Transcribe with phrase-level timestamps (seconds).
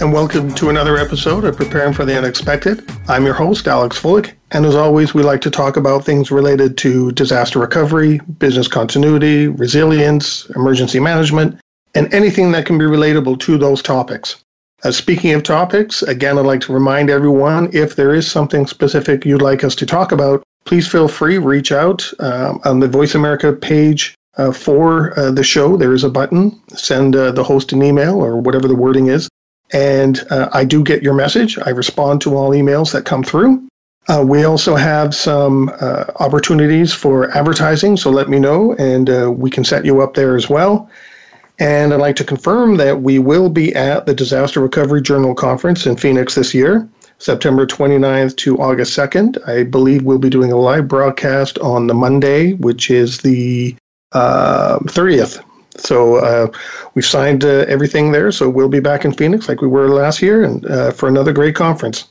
[0.00, 2.86] and welcome to another episode of Preparing for the Unexpected.
[3.08, 6.76] I'm your host, Alex Fullick, and as always, we like to talk about things related
[6.78, 11.58] to disaster recovery, business continuity, resilience, emergency management,
[11.94, 14.36] and anything that can be relatable to those topics.
[14.84, 19.24] Uh, speaking of topics, again, I'd like to remind everyone if there is something specific
[19.24, 23.14] you'd like us to talk about, please feel free reach out um, on the Voice
[23.14, 25.78] America page uh, for uh, the show.
[25.78, 26.60] There is a button.
[26.74, 29.30] Send uh, the host an email or whatever the wording is,
[29.72, 31.58] and uh, I do get your message.
[31.58, 33.66] I respond to all emails that come through.
[34.08, 39.30] Uh, we also have some uh, opportunities for advertising, so let me know, and uh,
[39.30, 40.88] we can set you up there as well.
[41.58, 45.86] And I'd like to confirm that we will be at the Disaster Recovery Journal Conference
[45.86, 49.48] in Phoenix this year, September 29th to August 2nd.
[49.48, 53.74] I believe we'll be doing a live broadcast on the Monday, which is the
[54.12, 55.42] 30th.
[55.78, 56.48] So uh,
[56.94, 58.32] we've signed uh, everything there.
[58.32, 61.32] So we'll be back in Phoenix like we were last year and uh, for another
[61.32, 62.08] great conference.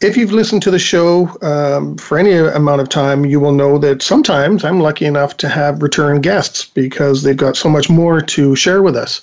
[0.00, 3.78] If you've listened to the show um, for any amount of time, you will know
[3.78, 8.20] that sometimes I'm lucky enough to have return guests because they've got so much more
[8.20, 9.22] to share with us.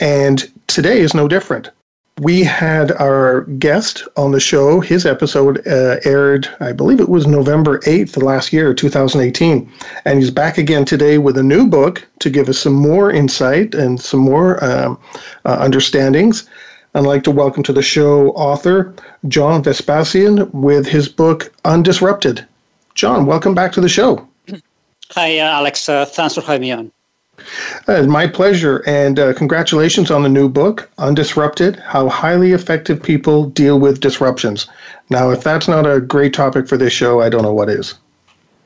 [0.00, 1.70] And today is no different
[2.20, 4.80] we had our guest on the show.
[4.80, 9.70] His episode uh, aired, I believe it was November 8th last year, 2018.
[10.04, 13.74] And he's back again today with a new book to give us some more insight
[13.74, 14.98] and some more um,
[15.44, 16.48] uh, understandings.
[16.94, 18.94] I'd like to welcome to the show author
[19.28, 22.44] John Vespasian with his book Undisrupted.
[22.94, 24.26] John, welcome back to the show.
[25.12, 25.88] Hi, uh, Alex.
[25.88, 26.92] Uh, thanks for having me on.
[27.86, 33.48] Uh, my pleasure, and uh, congratulations on the new book, Undisrupted How Highly Effective People
[33.50, 34.66] Deal with Disruptions.
[35.10, 37.94] Now, if that's not a great topic for this show, I don't know what is.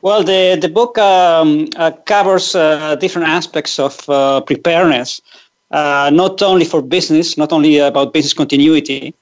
[0.01, 5.21] Well, the, the book um, uh, covers uh, different aspects of uh, preparedness,
[5.71, 9.15] uh, not only for business, not only about business continuity,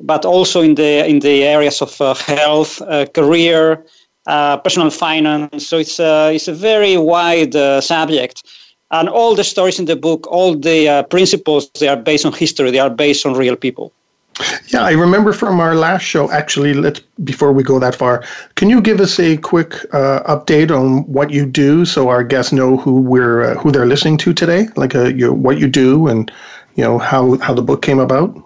[0.00, 2.82] but also in the, in the areas of health,
[3.14, 3.84] career,
[4.26, 5.66] personal finance.
[5.66, 8.42] So it's, it's a very wide subject
[8.90, 12.32] and all the stories in the book, all the uh, principles, they are based on
[12.32, 12.70] history.
[12.70, 13.92] They are based on real people.
[14.68, 16.30] Yeah, I remember from our last show.
[16.30, 18.22] Actually, let's before we go that far,
[18.54, 22.52] can you give us a quick uh, update on what you do, so our guests
[22.52, 26.06] know who we're uh, who they're listening to today, like uh, your, what you do
[26.08, 26.30] and
[26.74, 28.36] you know how how the book came about.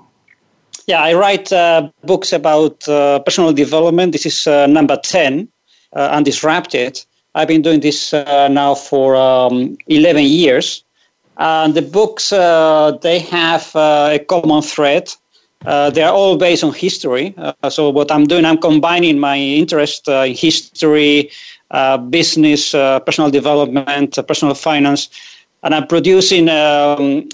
[0.86, 4.12] Yeah, I write uh, books about uh, personal development.
[4.12, 5.48] This is uh, number ten,
[5.92, 7.04] Undisrupted.
[7.34, 10.84] I've been doing this uh, now for um, 11 years.
[11.36, 15.10] And the books, uh, they have uh, a common thread.
[15.64, 17.34] Uh, they are all based on history.
[17.36, 21.30] Uh, so what I'm doing, I'm combining my interest uh, in history,
[22.10, 25.08] business, personal development, personal finance,
[25.62, 27.28] and I'm producing um,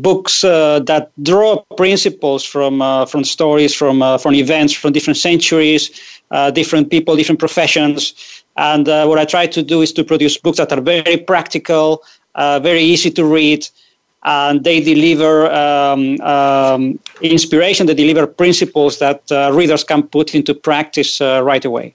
[0.00, 5.90] books that draw principles from from stories, from from events, from different centuries,
[6.54, 8.39] different people, different professions.
[8.60, 12.04] And uh, what I try to do is to produce books that are very practical,
[12.34, 13.66] uh, very easy to read,
[14.22, 20.52] and they deliver um, um, inspiration, they deliver principles that uh, readers can put into
[20.52, 21.94] practice uh, right away.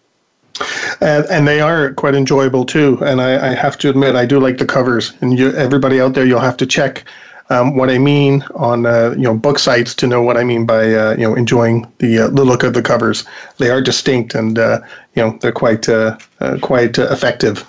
[1.02, 2.98] And, and, they are quite enjoyable too.
[3.04, 5.12] And I, I, have to admit, I do like the covers.
[5.20, 7.04] And you, everybody out there, you'll have to check
[7.50, 10.66] um, what I mean on uh, you know book sites to know what I mean
[10.66, 13.26] by uh, you know enjoying the uh, the look of the covers.
[13.58, 14.80] They are distinct and uh,
[15.16, 17.66] you know they're quite uh, uh, quite effective.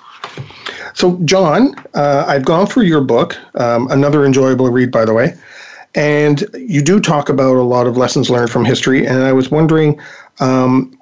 [0.94, 5.34] So John, I've gone through your book, um, another enjoyable read by the way,
[5.94, 9.06] and you do talk about a lot of lessons learned from history.
[9.06, 10.00] And I was wondering.
[10.40, 10.98] Um,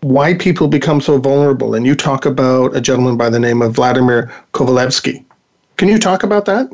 [0.00, 3.72] why people become so vulnerable, and you talk about a gentleman by the name of
[3.74, 5.24] Vladimir Kovalevsky.
[5.76, 6.70] Can you talk about that?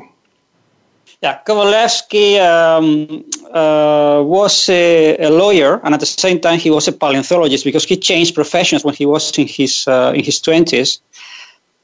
[1.23, 6.89] Yeah, Kovalevsky um, uh, was a, a, lawyer, and at the same time, he was
[6.89, 11.01] a paleontologist because he changed professions when he was in his uh, in his twenties,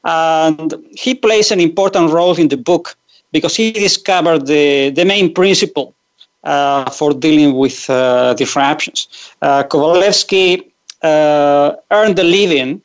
[0.03, 2.95] and he plays an important role in the book
[3.31, 5.95] because he discovered the the main principle
[6.43, 9.07] uh, for dealing with uh, disruptions.
[9.41, 12.81] Uh, Kovalevsky uh, earned a living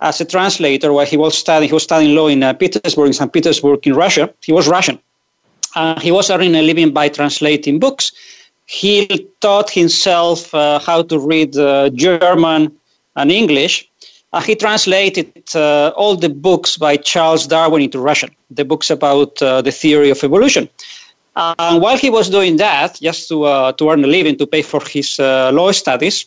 [0.00, 1.68] as a translator while he was studying.
[1.68, 3.32] He was studying law in Petersburg, in St.
[3.32, 4.32] Petersburg, in Russia.
[4.42, 4.98] He was Russian
[5.74, 8.12] Uh, he was earning a living by translating books.
[8.66, 12.76] He taught himself uh, how to read uh, German
[13.16, 13.88] and English.
[14.32, 19.36] Uh, he translated uh, all the books by Charles Darwin into Russian, the books about
[19.36, 20.68] the theory of evolution.
[21.36, 24.80] And while he was doing that, just to, to earn a living to pay for
[24.86, 26.26] his law studies,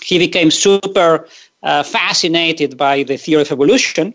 [0.00, 1.26] he became super
[1.62, 4.14] fascinated by the theory of evolution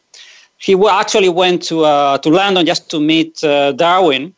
[0.60, 4.36] he actually went to uh, to London just to meet uh, Darwin,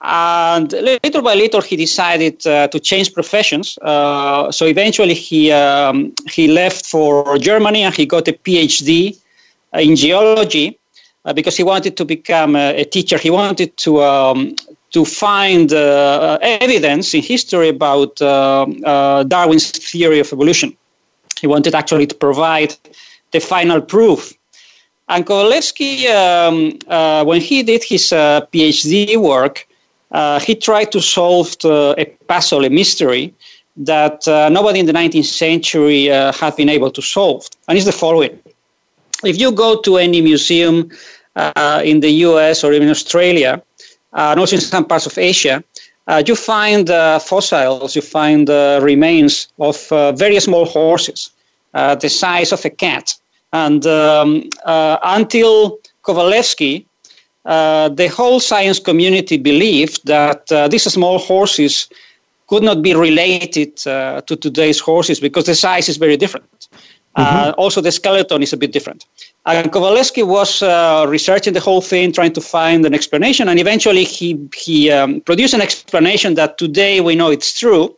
[0.00, 3.78] and little by little he decided uh, to change professions.
[3.80, 9.18] Uh, so eventually he um, he left for Germany and he got a PhD
[9.74, 10.78] in geology
[11.24, 13.18] uh, because he wanted to become a, a teacher.
[13.18, 14.56] He wanted to um,
[14.90, 20.76] to find uh, evidence in history about Darwin's theory of evolution.
[21.40, 22.74] He wanted actually to provide
[23.32, 24.36] the final proof
[25.08, 29.68] and Kovalevsky, um, uh, when he did his uh, PhD work,
[30.16, 33.34] uh, he tried to solve uh, a puzzle, a mystery
[33.76, 37.46] that uh, nobody in the 19th century uh, had been able to solve.
[37.68, 38.38] And it's the following
[39.22, 40.90] If you go to any museum
[41.84, 43.62] in the US or even Australia,
[44.14, 45.62] and also in some parts of Asia,
[46.26, 46.88] you find
[47.20, 48.48] fossils, you find
[48.92, 49.76] remains of
[50.18, 51.30] very small horses,
[51.74, 53.14] the size of a cat.
[53.52, 56.86] And um, uh, until Kovalevsky,
[57.46, 61.88] uh, the whole science community believed that uh, these small horses
[62.48, 66.68] could not be related uh, to today's horses because the size is very different.
[67.14, 67.60] Uh, mm-hmm.
[67.60, 69.06] also, the skeleton is a bit different.
[69.46, 74.04] And Kovalevsky was uh, researching the whole thing, trying to find an explanation, and eventually
[74.04, 77.96] he, he um, produced an explanation that today we know it's true,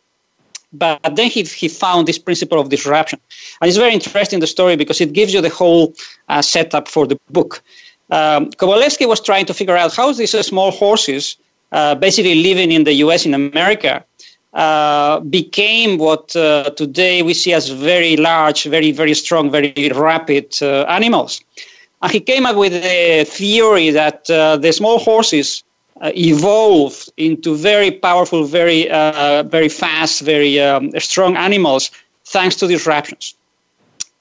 [0.71, 3.19] but then he, he found this principle of disruption.
[3.61, 5.93] And it's very interesting, the story, because it gives you the whole
[6.29, 7.61] uh, setup for the book.
[8.11, 11.37] Um, was trying to figure out how these uh, small horses,
[11.71, 14.03] uh, basically living in the US, in America,
[14.53, 20.57] uh, became what uh, today we see as very large, very, very strong, very rapid
[20.61, 21.41] uh, animals.
[22.01, 25.63] And he came up with a theory that the small horses
[26.01, 31.91] uh, evolved into very powerful, very, uh, very fast, very um, strong animals
[32.25, 33.35] thanks to disruptions.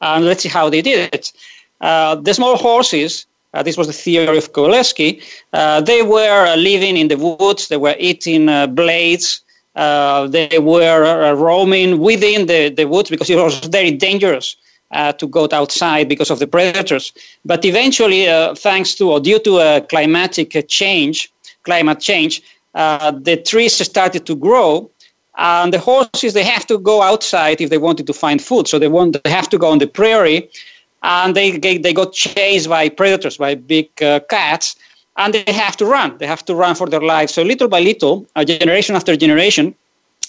[0.01, 1.33] And let's see how they did it.
[1.81, 3.27] Uh, the small horses,
[3.59, 5.23] uh, this was the theory of Kovalevsky,
[5.53, 9.43] uh, they were living in the woods, they were eating blades,
[9.75, 14.57] they were roaming within the, the woods because it was very dangerous.
[14.91, 17.13] Uh, to go outside because of the predators.
[17.45, 21.31] But eventually, uh, thanks to or due to a climatic change,
[21.63, 22.41] climate change,
[22.75, 24.91] uh, the trees started to grow.
[25.37, 28.67] And the horses, they have to go outside if they wanted to find food.
[28.67, 30.49] So they, want, they have to go on the prairie.
[31.03, 34.77] And they, they, got chased by predators, by big uh, cats.
[35.17, 36.17] And they have to run.
[36.19, 37.35] They have to run for their lives.
[37.35, 39.75] So little by little, uh, generation after generation,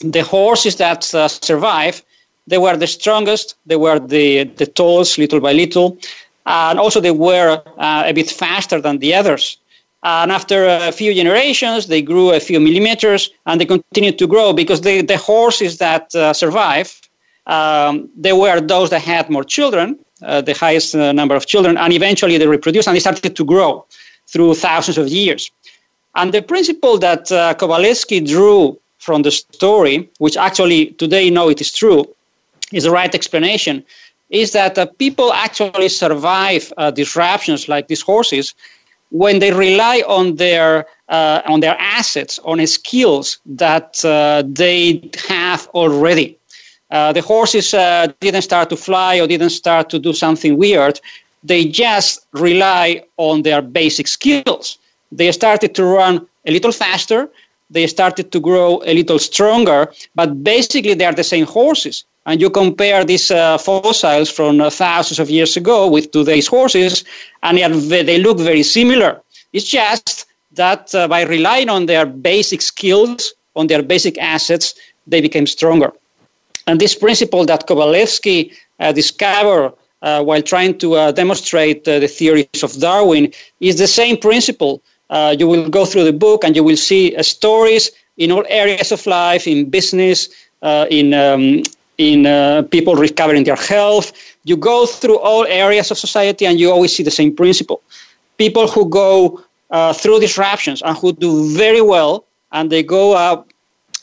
[0.02, 2.04] the horses that uh, survive,
[2.48, 3.56] they were the strongest.
[3.66, 5.98] They were the, the tallest, little by little.
[6.46, 9.58] And also, they were uh, a bit faster than the others.
[10.02, 14.54] And after a few generations, they grew a few millimeters and they continued to grow
[14.54, 17.02] because they, the horses that uh, survive,
[17.48, 21.78] um, they were those that had more children, uh, the highest uh, number of children,
[21.78, 23.86] and eventually they reproduced and they started to grow
[24.28, 25.52] through thousands of years.
[26.16, 31.62] And the principle that uh, Kovalevsky drew from the story, which actually today know it
[31.62, 32.06] is true,
[32.74, 33.84] is the right explanation,
[34.30, 38.54] is that uh, people actually survive uh, disruptions like these horses
[39.12, 44.00] when they rely on their uh, on their assets, on skills that
[44.46, 46.39] they have already.
[46.92, 51.00] Uh, the horses uh, didn't start to fly or didn't start to do something weird.
[51.44, 54.78] They just rely on their basic skills.
[55.12, 57.30] They started to run a little faster.
[57.70, 62.40] They started to grow a little stronger, but basically they are the same horses and
[62.40, 67.04] you compare these uh, fossils from uh, thousands of years ago with today's horses,
[67.42, 69.22] and they look very similar.
[69.52, 74.76] It's just that uh, by relying on their basic skills, on their basic assets,
[75.08, 75.92] they became stronger.
[76.70, 79.74] And this principle that Kovalevsky uh, discovered
[80.04, 84.84] uh, while trying to uh, demonstrate the theories of Darwin is the same principle.
[85.40, 89.02] you will go through the book and you will see stories in all areas of
[89.08, 90.30] life, in business,
[90.92, 91.64] in um,
[91.98, 94.14] in uh, people recovering their health.
[94.44, 97.82] You go through all areas of society and you always see the same principle.
[98.38, 103.48] People who go uh, through disruptions and who do very well and they go up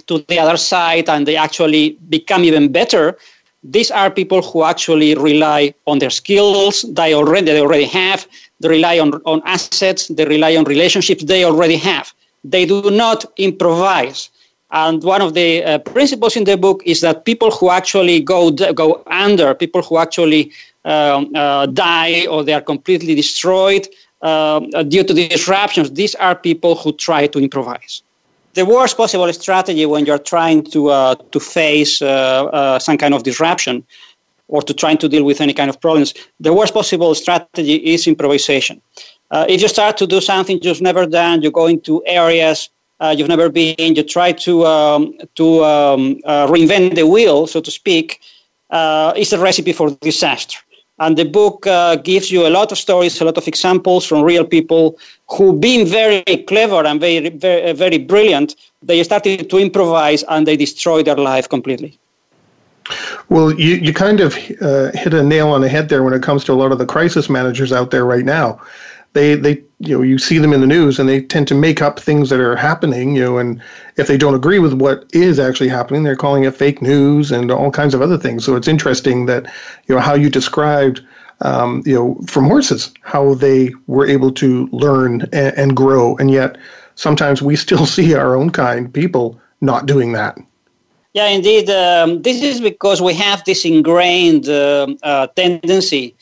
[0.06, 3.16] to the other side and they actually become even better.
[3.62, 8.26] These are people who actually rely on their skills they already, they already have.
[8.60, 10.08] They rely on, on assets.
[10.08, 12.12] They rely on relationships they already have.
[12.50, 14.30] they do not improvise.
[14.70, 18.50] And one of the uh, principles in the book is that people who actually go
[18.50, 20.52] go under, people who actually
[20.84, 23.88] um, uh, die or they are completely destroyed
[24.22, 28.02] uh, due to the disruptions, these are people who try to improvise.
[28.56, 33.14] The worst possible strategy when you're trying to uh, to face uh, uh, some kind
[33.14, 33.84] of disruption
[34.48, 38.06] or to trying to deal with any kind of problems, the worst possible strategy is
[38.06, 38.80] improvisation.
[39.54, 42.70] if you start to do something you've never done, you go into areas
[43.00, 43.94] uh, you've never been.
[43.94, 48.20] You try to um, to um, uh, reinvent the wheel, so to speak.
[48.70, 50.58] Uh, it's a recipe for disaster.
[50.98, 54.22] And the book uh, gives you a lot of stories, a lot of examples from
[54.22, 54.98] real people
[55.28, 60.56] who, being very clever and very, very, very brilliant, they started to improvise and they
[60.56, 61.98] destroyed their life completely.
[63.28, 66.22] Well, you, you kind of uh, hit a nail on the head there when it
[66.22, 68.60] comes to a lot of the crisis managers out there right now
[69.16, 71.80] they they you know you see them in the news and they tend to make
[71.80, 73.60] up things that are happening you know and
[73.96, 77.50] if they don't agree with what is actually happening they're calling it fake news and
[77.50, 79.46] all kinds of other things so it's interesting that
[79.86, 81.00] you know how you described
[81.40, 86.30] um, you know from horses how they were able to learn and, and grow and
[86.30, 86.58] yet
[86.94, 90.36] sometimes we still see our own kind people not doing that
[91.14, 91.70] yeah, indeed.
[91.70, 96.14] Um, this is because we have this ingrained uh, uh, tendency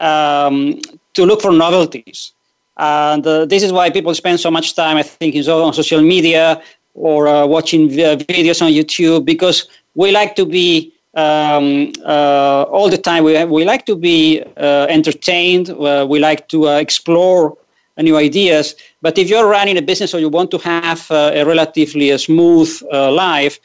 [0.00, 0.80] um,
[1.14, 2.32] to look for novelties.
[2.80, 6.62] And uh, this is why people spend so much time, I think, on social media
[6.94, 12.96] or uh, watching videos on YouTube because we like to be um, uh, all the
[12.96, 13.22] time.
[13.24, 15.68] We, we like to be uh, entertained.
[15.68, 17.58] Uh, we like to uh, explore
[17.98, 18.74] new ideas.
[19.02, 23.60] But if you're running a business or you want to have a relatively smooth life,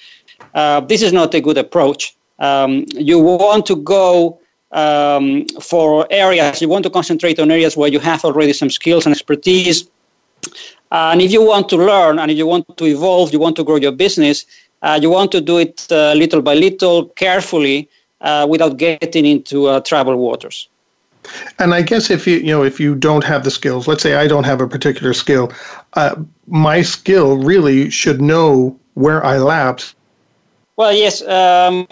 [0.89, 2.13] this is not a good approach.
[2.39, 4.41] Um, you want to go
[4.72, 9.05] um, for areas, you want to concentrate on areas where you have already some skills
[9.05, 9.89] and expertise.
[10.91, 13.63] and if you want to learn and if you want to evolve, you want to
[13.63, 14.45] grow your business,
[14.81, 17.89] uh, you want to do it uh, little by little, carefully,
[18.22, 20.69] uh, without getting into uh, troubled waters.
[21.57, 24.15] And I guess if you you know if you don't have the skills, let's say
[24.15, 25.51] I don't have a particular skill,
[25.93, 26.15] uh,
[26.48, 29.95] my skill really should know where I lapse.
[30.77, 31.22] Well, yes.
[31.24, 31.88] Um,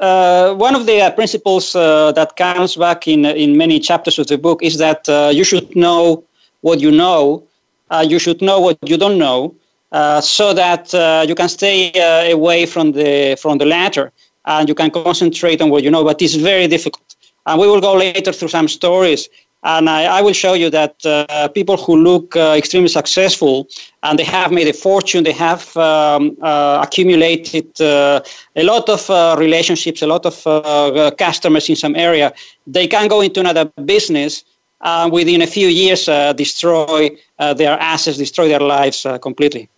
[0.00, 4.26] uh, one of the uh, principles uh, that comes back in in many chapters of
[4.26, 6.24] the book is that uh, you should know
[6.62, 7.42] what you know,
[7.90, 9.54] uh, you should know what you don't know,
[9.92, 10.92] uh, so that
[11.28, 11.92] you can stay
[12.32, 14.10] away from the from the latter
[14.46, 16.02] and you can concentrate on what you know.
[16.02, 17.14] But it's very difficult,
[17.46, 19.28] and we will go later through some stories
[19.62, 23.68] and I, I, will show you that uh, people who look uh, extremely successful
[24.02, 28.22] and they have made a fortune, they have um, uh, accumulated uh,
[28.56, 32.32] a lot of uh, relationships, a lot of uh, customers in some area,
[32.66, 34.44] they can go into another business
[34.80, 39.68] and within a few years destroy their assets, destroy their lives completely.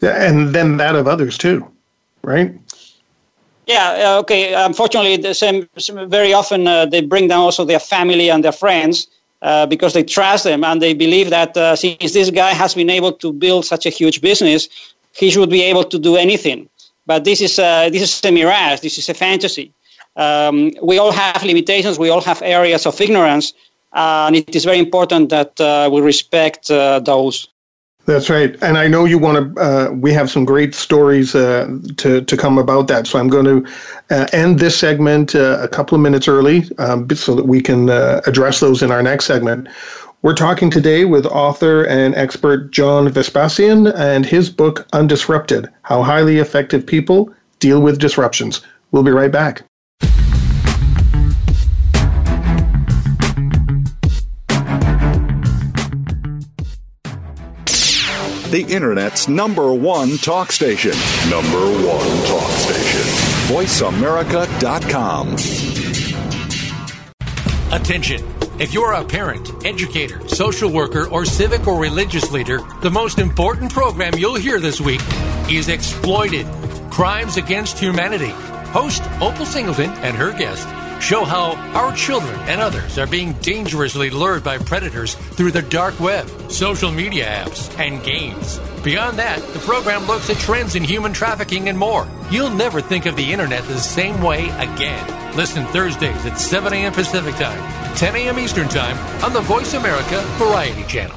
[0.00, 1.68] Yeah, and then that of others too,
[2.22, 2.54] right?
[3.66, 4.54] Yeah, uh, okay.
[4.54, 5.68] Unfortunately, the same,
[6.08, 9.06] very often uh, they bring down also their family and their friends
[9.42, 12.90] uh, because they trust them and they believe that uh, since this guy has been
[12.90, 14.68] able to build such a huge business,
[15.14, 16.68] he should be able to do anything.
[17.06, 18.80] But this is uh, this is a mirage.
[18.80, 19.72] This is a fantasy.
[20.16, 21.98] Um, we all have limitations.
[21.98, 23.52] We all have areas of ignorance,
[23.92, 27.48] and it is very important that uh, we respect those.
[28.10, 29.62] That's right, and I know you want to.
[29.62, 33.06] Uh, we have some great stories uh, to to come about that.
[33.06, 33.72] So I'm going to
[34.10, 37.88] uh, end this segment uh, a couple of minutes early, um, so that we can
[37.88, 39.68] uh, address those in our next segment.
[40.22, 46.38] We're talking today with author and expert John Vespasian and his book Undisrupted: How Highly
[46.38, 48.60] Effective People Deal with Disruptions.
[48.90, 49.62] We'll be right back.
[58.50, 60.92] The Internet's number one talk station.
[61.30, 63.02] Number one talk station.
[63.54, 65.34] VoiceAmerica.com.
[67.72, 68.24] Attention.
[68.58, 73.72] If you're a parent, educator, social worker, or civic or religious leader, the most important
[73.72, 75.00] program you'll hear this week
[75.48, 76.46] is Exploited
[76.90, 78.34] Crimes Against Humanity.
[78.72, 80.66] Host Opal Singleton and her guest
[81.00, 85.98] show how our children and others are being dangerously lured by predators through the dark
[85.98, 88.60] web, social media apps, and games.
[88.82, 92.06] Beyond that, the program looks at trends in human trafficking and more.
[92.30, 95.36] You'll never think of the internet the same way again.
[95.36, 96.92] Listen Thursdays at 7 a.m.
[96.92, 98.38] Pacific Time, 10 a.m.
[98.38, 101.16] Eastern Time on the Voice America Variety Channel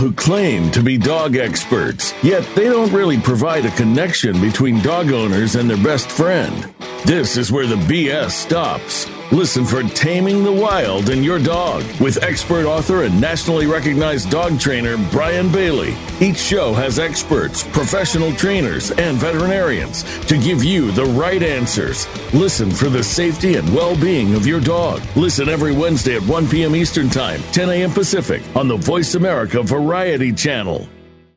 [0.00, 5.10] who claim to be dog experts, yet they don't really provide a connection between dog
[5.10, 6.74] owners and their best friend.
[7.06, 9.08] This is where the BS stops.
[9.32, 14.60] Listen for Taming the Wild in Your Dog with expert author and nationally recognized dog
[14.60, 15.96] trainer Brian Bailey.
[16.20, 22.06] Each show has experts, professional trainers, and veterinarians to give you the right answers.
[22.34, 25.00] Listen for the safety and well being of your dog.
[25.16, 26.76] Listen every Wednesday at 1 p.m.
[26.76, 27.90] Eastern Time, 10 a.m.
[27.90, 30.86] Pacific on the Voice America Variety Channel.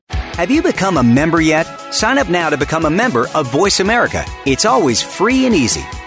[0.09, 1.65] Have you become a member yet?
[1.93, 4.25] Sign up now to become a member of Voice America.
[4.45, 5.83] It's always free and easy.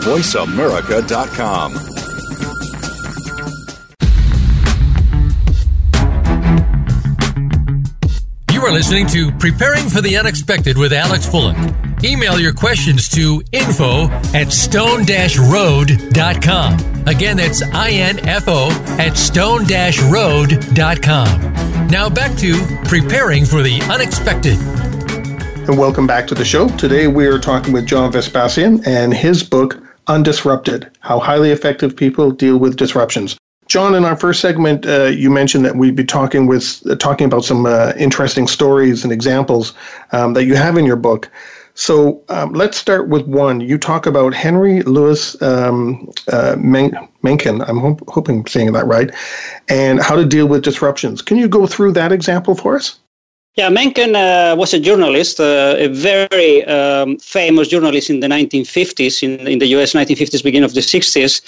[0.00, 1.72] VoiceAmerica.com.
[8.52, 12.04] You are listening to Preparing for the Unexpected with Alex Fullick.
[12.04, 15.04] Email your questions to info at stone-road.com.
[17.06, 19.66] Again, that's I-N-F-O at stone-road.com.
[21.88, 24.58] Now back to Preparing for the Unexpected
[25.70, 26.68] and welcome back to the show.
[26.76, 29.80] Today we are talking with John Vespasian and his book,
[30.10, 33.38] Undisrupted How Highly Effective People Deal with Disruptions.
[33.68, 37.26] John, in our first segment, uh, you mentioned that we'd be talking with uh, talking
[37.26, 39.72] about some uh, interesting stories and examples
[40.10, 41.30] um, that you have in your book.
[41.74, 43.60] So um, let's start with one.
[43.60, 47.62] You talk about Henry Louis um, uh, Men- Mencken.
[47.62, 49.14] I'm ho- hoping I'm saying that right,
[49.68, 51.22] and how to deal with disruptions.
[51.22, 52.98] Can you go through that example for us?
[53.56, 59.22] Yeah, Mencken uh, was a journalist, uh, a very um, famous journalist in the 1950s,
[59.22, 61.42] in, in the US 1950s, beginning of the 60s.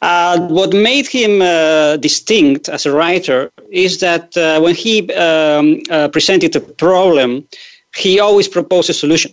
[0.00, 5.80] Uh, what made him uh, distinct as a writer is that uh, when he um,
[5.90, 7.46] uh, presented a problem,
[7.94, 9.32] he always proposed a solution.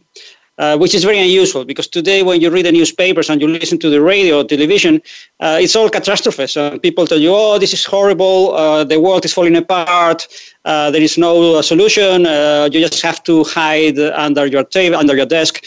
[0.62, 3.80] Uh, which is very unusual because today when you read the newspapers and you listen
[3.80, 5.02] to the radio or television,
[5.40, 6.56] uh, it's all catastrophes.
[6.56, 10.28] Uh, people tell you, oh, this is horrible, uh, the world is falling apart,
[10.66, 12.26] uh, there is no solution,
[12.72, 15.66] you just have to hide under your table, under your desk.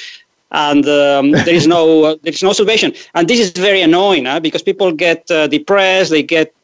[0.53, 4.39] And um, there is no there is no salvation, and this is very annoying huh?
[4.39, 6.55] because people get depressed, they get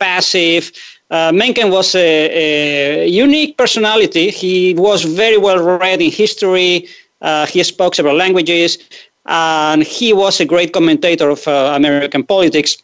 [0.00, 0.72] passive,
[1.10, 4.30] uh, Mencken was a, a, unique personality.
[4.30, 6.88] He was very well read in history,
[7.24, 8.78] uh, he spoke several languages,
[9.26, 12.76] and he was a great commentator of uh, American politics.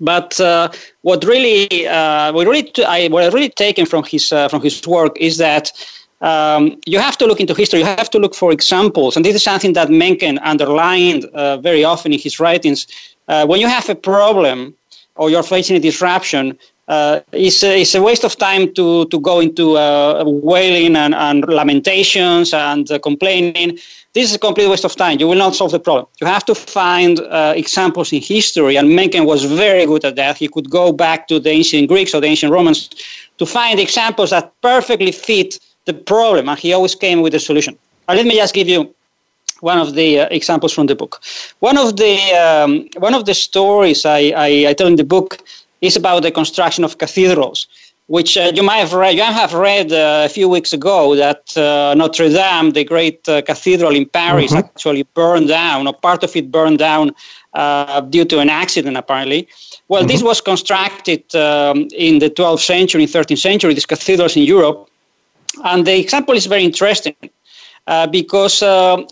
[0.00, 4.30] But uh, what really, uh, what really, t- I, what I really taken from his
[4.30, 5.72] uh, from his work is that
[6.20, 7.80] um, you have to look into history.
[7.80, 11.82] You have to look for examples, and this is something that Mencken underlined uh, very
[11.82, 12.86] often in his writings.
[13.46, 14.74] when you have a problem
[15.14, 16.58] or you're facing a disruption,
[16.90, 21.14] uh, it's, a, it's a waste of time to, to go into uh, wailing and,
[21.14, 23.78] and lamentations and uh, complaining.
[24.12, 25.20] This is a complete waste of time.
[25.20, 26.06] You will not solve the problem.
[26.20, 30.36] You have to find uh, examples in history, and Mencken was very good at that.
[30.36, 32.90] He could go back to the ancient Greeks or the ancient Romans
[33.38, 37.78] to find examples that perfectly fit the problem, and he always came with a solution.
[38.08, 38.92] Let me just give you
[39.60, 41.22] one of the uh, examples from the book.
[41.60, 45.38] One of the um, one of the stories I, I, I, tell in the book
[45.80, 47.66] is about the construction of cathedrals,
[48.06, 49.16] which uh, you might have read.
[49.16, 53.42] You have read uh, a few weeks ago that uh, Notre Dame, the great uh,
[53.42, 54.58] cathedral in Paris, mm-hmm.
[54.58, 57.12] actually burned down, or part of it burned down
[57.54, 59.48] uh, due to an accident, apparently.
[59.88, 60.08] Well, mm-hmm.
[60.08, 63.74] this was constructed um, in the 12th century, 13th century.
[63.74, 64.88] These cathedrals in Europe,
[65.64, 67.16] and the example is very interesting
[67.86, 68.62] uh, because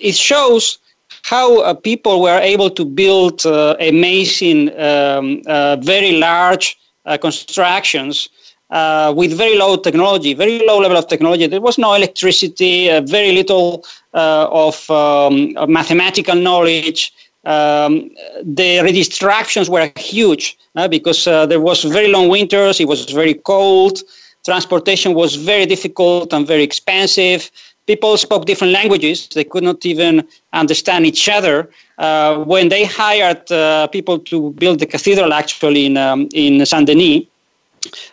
[0.01, 0.79] it shows
[1.23, 6.77] how uh, people were able to build uh, amazing, um, uh, very large
[7.07, 8.29] uh, constructions
[8.71, 11.47] uh, with very low technology, very low level of technology.
[11.47, 17.13] There was no electricity, very little of, um, mathematical knowledge.
[17.45, 18.11] Um,
[18.43, 20.59] the distractions were huge
[20.91, 22.79] because there was very long winters.
[22.81, 24.01] It was very cold.
[24.45, 27.51] Transportation was very difficult and very expensive
[27.89, 29.29] people spoke different languages.
[29.29, 30.29] They could not even
[30.59, 31.71] understand each other.
[31.99, 36.87] Uh, when they hired uh, people to build the cathedral, actually in um, in Saint
[36.87, 37.25] Denis,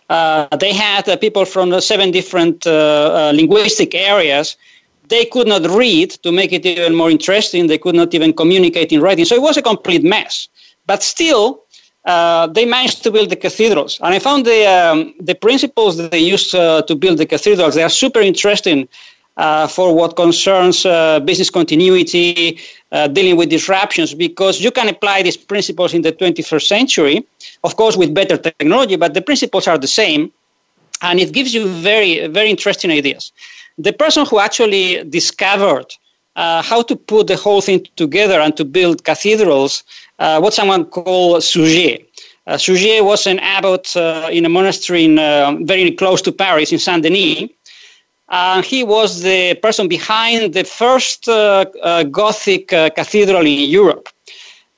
[0.09, 4.57] uh, they had uh, people from seven different uh, uh, linguistic areas.
[5.07, 7.67] They could not read to make it even more interesting.
[7.67, 9.25] They could not even communicate in writing.
[9.25, 10.47] So it was a complete mess.
[10.87, 11.63] But still,
[12.05, 13.99] they managed to build the cathedrals.
[14.01, 17.75] And I found the um, the principles that they used to build the cathedrals.
[17.75, 18.87] They are super interesting
[19.37, 22.59] uh, for what concerns uh, business continuity,
[22.91, 27.25] uh, dealing with disruptions, because you can apply these principles in the 21st century,
[27.63, 30.31] of course, with better technology, but the principles are the same,
[31.01, 33.33] and it gives you very, very interesting ideas.
[33.77, 35.87] The person who actually discovered
[36.37, 39.83] uh, how to put the whole thing together and to build cathedrals,
[40.19, 41.97] uh, what someone called Suger.
[42.47, 43.95] Uh, Suger was an abbot
[44.31, 45.15] in a monastery in,
[45.65, 47.49] very close to Paris in Saint Denis,
[48.29, 54.09] uh, he was the person behind the first uh, uh, Gothic uh, cathedral in Europe.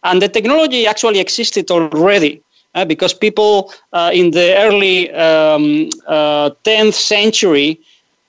[0.03, 2.41] And the technology actually existed already
[2.75, 3.73] uh, because people
[4.13, 5.89] in the early um,
[6.63, 7.79] 10th century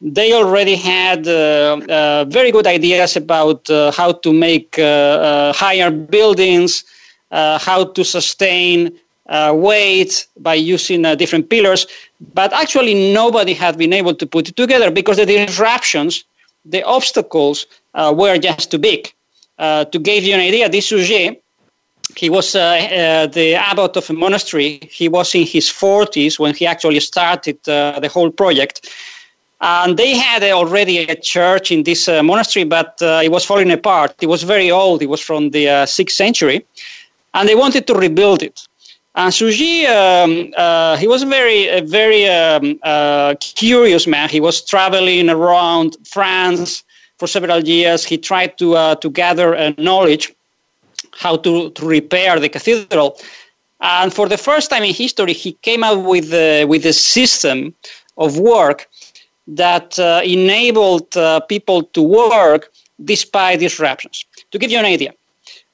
[0.01, 6.85] they already had very good ideas about how to make higher buildings,
[7.33, 8.97] how to sustain
[9.29, 11.87] uh, weight by using uh, different pillars,
[12.35, 16.25] but actually nobody had been able to put it together because the disruptions,
[16.65, 19.13] the obstacles uh, were just too big.
[19.59, 21.37] Uh, to give you an idea, this Suger,
[22.17, 24.81] he was uh, uh, the abbot of a monastery.
[24.91, 28.89] He was in his 40s when he actually started the whole project.
[29.61, 34.15] And they had already a church in this monastery, but it was falling apart.
[34.23, 35.03] It was very old.
[35.03, 36.65] It was from the 6th century.
[37.35, 38.68] And they wanted to rebuild it.
[39.19, 44.29] And Suger, um, uh, he was very, a very um, uh, curious man.
[44.29, 46.85] He was traveling around France
[47.19, 48.05] for several years.
[48.05, 50.33] He tried to uh, to gather uh, knowledge
[51.19, 53.19] how to, to repair the cathedral.
[53.81, 56.31] And for the first time in history, he came up with
[56.69, 57.75] with a system
[58.17, 58.89] of work
[59.49, 62.71] that uh, enabled uh, people to work
[63.05, 64.25] despite disruptions.
[64.53, 65.13] To give you an idea,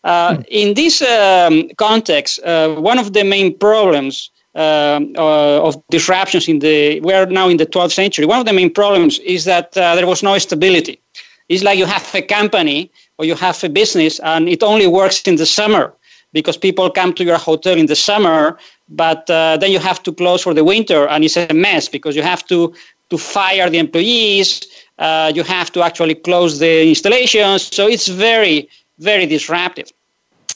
[0.04, 6.46] uh, in this um, context, uh, one of the main problems um, uh, of disruptions
[6.46, 8.26] in the we are now in the 12th century.
[8.26, 11.00] One of the main problems is that uh, there was no stability.
[11.48, 15.22] It's like you have a company or you have a business, and it only works
[15.22, 15.92] in the summer
[16.32, 20.12] because people come to your hotel in the summer, but uh, then you have to
[20.12, 22.74] close for the winter, and it's a mess because you have to
[23.10, 24.66] to fire the employees.
[24.98, 29.90] Uh, you have to actually close the installations, so it's very very disruptive.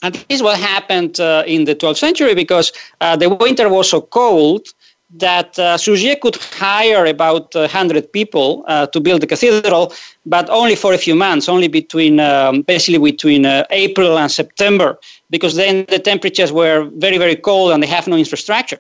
[0.02, 3.90] And this is what happened uh, in the 12th century because uh, the winter was
[3.90, 4.68] so cold
[5.16, 5.78] that uh,
[6.20, 9.92] could hire about 100 people uh, to build the cathedral,
[10.26, 14.98] but only for a few months, only between um, basically between uh, April and September,
[15.30, 18.78] because then the temperatures were very, very cold and they have no infrastructure.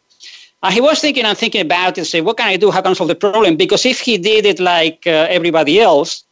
[0.62, 2.70] And he was thinking and thinking about it, say, what can I do?
[2.70, 3.56] How can I solve the problem?
[3.56, 6.24] Because if he did it like uh, everybody else,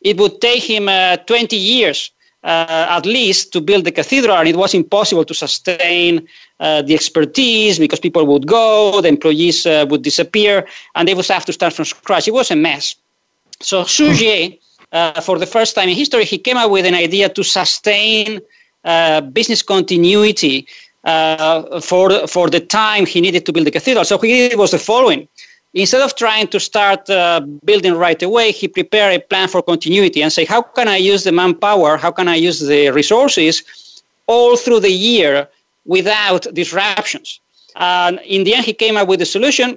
[0.00, 0.88] it would take him
[1.26, 2.10] 20 years
[2.46, 6.26] uh, at least to build the cathedral, and it was impossible to sustain
[6.60, 11.26] uh, the expertise because people would go, the employees uh, would disappear, and they would
[11.26, 12.28] have to start from scratch.
[12.28, 12.94] It was a mess.
[13.60, 14.54] So Suger,
[14.92, 18.40] uh, for the first time in history, he came up with an idea to sustain
[18.84, 20.68] uh, business continuity
[21.02, 24.04] uh, for for the time he needed to build the cathedral.
[24.04, 25.26] So he was the following
[25.76, 30.22] instead of trying to start uh, building right away, he prepared a plan for continuity
[30.22, 31.98] and say, how can I use the manpower?
[31.98, 33.62] How can I use the resources
[34.26, 35.48] all through the year
[35.84, 37.40] without disruptions?
[37.76, 39.76] And in the end, he came up with a solution,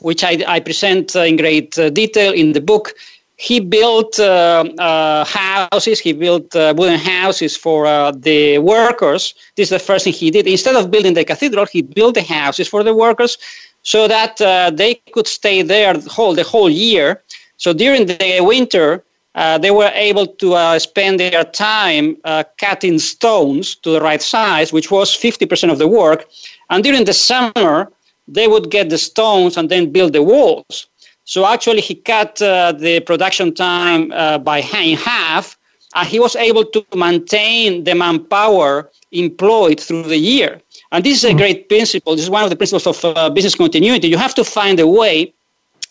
[0.00, 2.94] which I, I present uh, in great uh, detail in the book.
[3.36, 9.34] He built uh, uh, houses, he built uh, wooden houses for the workers.
[9.56, 10.48] This is the first thing he did.
[10.48, 13.38] Instead of building the cathedral, he built the houses for the workers
[13.84, 17.22] so that uh, they could stay there the whole, the whole year.
[17.58, 22.98] So during the winter, uh, they were able to uh, spend their time uh, cutting
[22.98, 26.26] stones to the right size, which was 50% of the work.
[26.70, 27.92] And during the summer,
[28.26, 30.86] they would get the stones and then build the walls.
[31.24, 35.58] So actually, he cut uh, the production time uh, by in half,
[35.94, 40.60] and he was able to maintain the manpower employed through the year.
[40.94, 41.38] And this is a hmm.
[41.38, 42.14] great principle.
[42.14, 44.06] This is one of the principles of uh, business continuity.
[44.06, 45.34] You have to find a way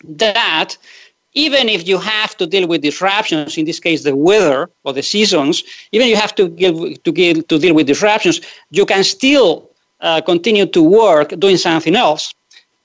[0.05, 0.77] that
[1.33, 5.03] even if you have to deal with disruptions, in this case the weather or the
[5.03, 5.61] seasons,
[5.91, 8.39] even you have to give, to, give, to deal with disruptions,
[8.71, 12.33] you can still uh, continue to work doing something else.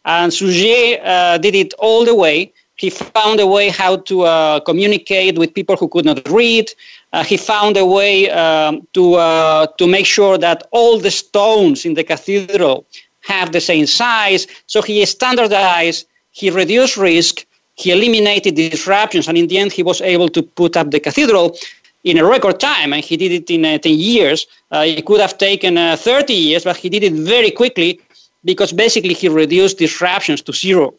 [0.04, 2.52] And Suger uh, did it all the way.
[2.74, 6.68] He found a way how to uh, communicate with people who could not read
[7.12, 11.84] uh, he found a way um, to, uh, to make sure that all the stones
[11.84, 12.86] in the cathedral
[13.22, 14.46] have the same size.
[14.66, 20.00] So he standardized, he reduced risk, he eliminated disruptions, and in the end, he was
[20.00, 21.56] able to put up the cathedral
[22.04, 24.46] in a record time, and he did it in uh, 10 years.
[24.72, 28.00] Uh, it could have taken uh, 30 years, but he did it very quickly
[28.44, 30.94] because basically he reduced disruptions to zero.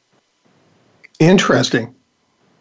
[1.20, 1.94] Interesting.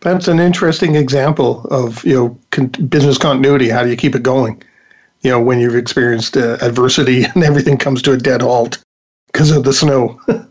[0.01, 3.69] That's an interesting example of you know con- business continuity.
[3.69, 4.63] How do you keep it going?
[5.23, 8.79] You know, when you've experienced uh, adversity and everything comes to a dead halt
[9.27, 10.21] because of the snow.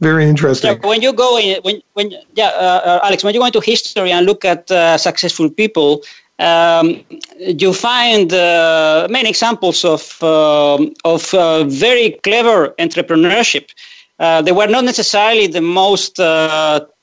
[0.00, 0.78] Very interesting.
[0.78, 3.60] Yeah, when you go in, when when yeah, uh, uh, Alex, when you go into
[3.60, 6.02] history and look at uh, successful people,
[6.38, 7.02] um,
[7.38, 13.70] you find uh, many examples of um, of uh, very clever entrepreneurship.
[14.18, 16.16] Uh, they were not necessarily the most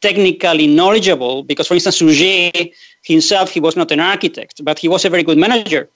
[0.02, 2.52] technically knowledgeable, because, for instance, Suger
[3.04, 5.90] himself, he was not an architect, but he was a very good manager.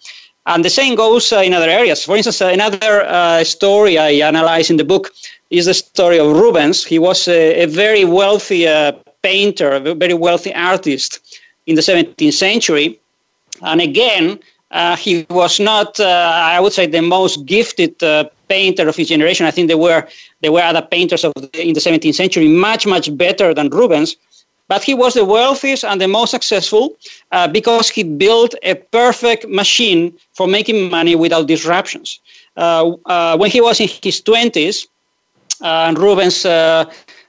[0.46, 2.06] And the same goes in other areas.
[2.06, 5.12] For instance, another story I analyze in the book
[5.50, 6.86] is the story of Rubens.
[6.86, 12.34] He was a, a very wealthy uh, painter, a very wealthy artist in the 17th
[12.34, 13.00] century.
[13.62, 14.40] And again,
[14.72, 19.08] uh, he was not, uh, I would say, the most gifted uh, painter of his
[19.08, 19.46] generation.
[19.46, 20.08] I think there were
[20.42, 24.16] there were other painters of the, in the 17th century much much better than Rubens.
[24.70, 26.98] But he was the wealthiest and the most successful
[27.32, 32.20] uh, because he built a perfect machine for making money without disruptions.
[32.58, 34.88] Uh, uh, when he was in his 20s,
[35.62, 36.46] and Rubens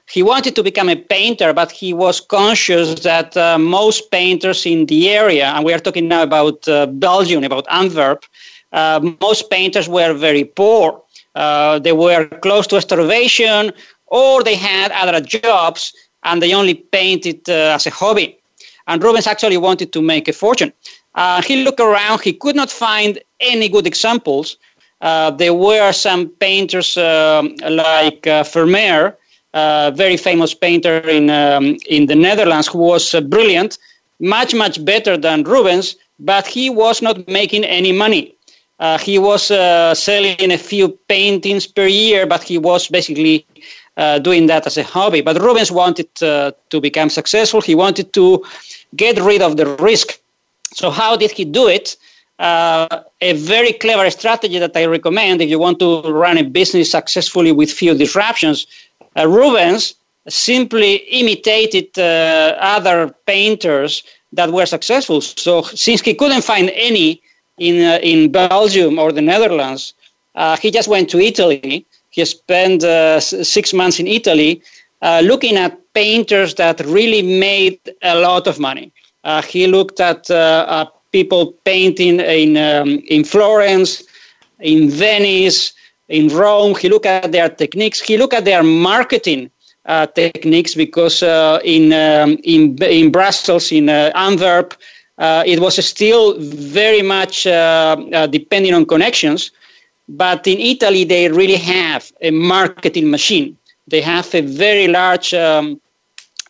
[0.09, 4.87] he wanted to become a painter, but he was conscious that uh, most painters in
[4.87, 8.25] the area, and we are talking now about uh, Belgium, about Antwerp,
[8.71, 11.01] uh, most painters were very poor.
[11.35, 13.71] Uh, they were close to starvation,
[14.07, 18.37] or they had other jobs, and they only painted uh, as a hobby.
[18.87, 20.73] And Rubens actually wanted to make a fortune.
[21.15, 24.57] Uh, he looked around, he could not find any good examples.
[25.01, 29.17] there were some painters um, like Vermeer,
[29.53, 33.77] uh, very famous painter in um, in the Netherlands who was uh, brilliant,
[34.19, 38.35] much much better than Rubens, but he was not making any money.
[38.79, 43.45] Uh, he was uh, selling a few paintings per year, but he was basically
[43.97, 45.21] uh, doing that as a hobby.
[45.21, 47.61] But Rubens wanted uh, to become successful.
[47.61, 48.45] He wanted to
[48.95, 50.19] get rid of the risk.
[50.73, 51.97] So how did he do it?
[52.41, 57.51] a very clever strategy that I recommend if you want to run a business successfully
[57.51, 58.65] with few disruptions
[59.17, 59.95] uh, Rubens
[60.27, 65.21] simply imitated uh, other painters that were successful.
[65.21, 67.21] So since he couldn't find any
[67.59, 69.93] in uh, in Belgium or the Netherlands,
[70.35, 71.85] uh, he just went to Italy.
[72.09, 74.61] He spent uh, six months in Italy
[75.01, 78.91] uh, looking at painters that really made a lot of money.
[79.47, 80.29] he looked at
[81.11, 84.03] people painting in um, in Florence,
[84.59, 85.73] in Venice,
[86.07, 86.75] in Rome.
[86.75, 87.99] He looked at their techniques.
[88.01, 89.51] He looked at their marketing
[89.85, 94.75] uh, techniques because uh, in, um, in in Brussels, in uh, Antwerp,
[95.19, 99.51] uh, it was still very much uh, uh, depending on connections.
[100.07, 103.57] But in Italy, they really have a marketing machine.
[103.87, 105.79] They have a very large um,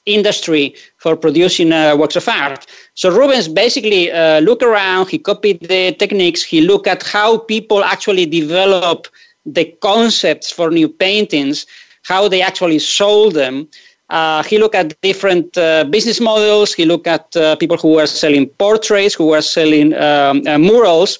[0.05, 2.65] industry for producing works of art.
[2.93, 5.09] So Rubens basically looked around.
[5.09, 6.41] He copied the techniques.
[6.41, 9.07] He looked at how people actually develop
[9.45, 11.65] the concepts for new paintings,
[12.03, 13.67] how they actually sold them.
[14.09, 16.73] Uh, he looked at different uh, business models.
[16.73, 21.19] He looked at uh, people who were selling portraits, who were selling um, uh, murals.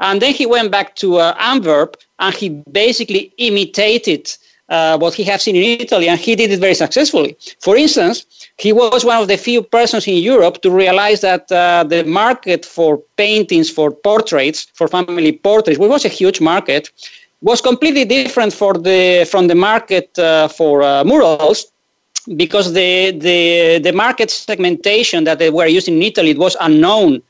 [0.00, 4.30] And then he went back to uh, Antwerp and he basically imitated
[4.68, 7.36] uh, what he had seen in Italy, and he did it very successfully.
[7.60, 8.26] For instance,
[8.58, 12.98] he was one of the few persons in Europe to realize that the market for
[13.16, 16.90] paintings, for portraits, for family portraits, which was a huge market,
[17.42, 20.10] was completely different for the from the market
[20.56, 21.70] for murals
[22.34, 27.22] because the, the the market segmentation that they were using in Italy was unknown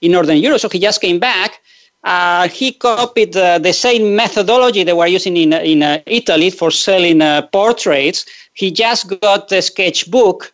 [0.00, 0.60] in Northern Europe.
[0.60, 1.60] So he just came back.
[2.04, 6.70] Uh, he copied uh, the same methodology they were using in in uh, Italy for
[6.70, 8.24] selling uh, portraits.
[8.54, 10.52] He just got a sketchbook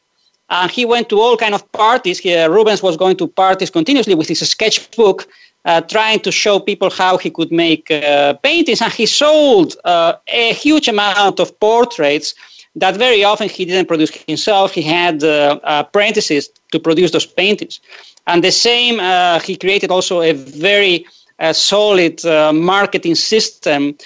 [0.48, 2.18] and he went to all kind of parties.
[2.18, 5.26] He, Rubens was going to parties continuously with his sketchbook
[5.64, 8.83] uh, trying to show people how he could make uh, paintings.
[8.83, 12.35] And he sold uh, a huge amount of portraits
[12.76, 14.72] that very often he didn't produce himself.
[14.72, 17.80] He had uh, apprentices to produce those paintings.
[18.26, 21.06] And the same, uh, he created also a very
[21.38, 23.96] uh, solid marketing system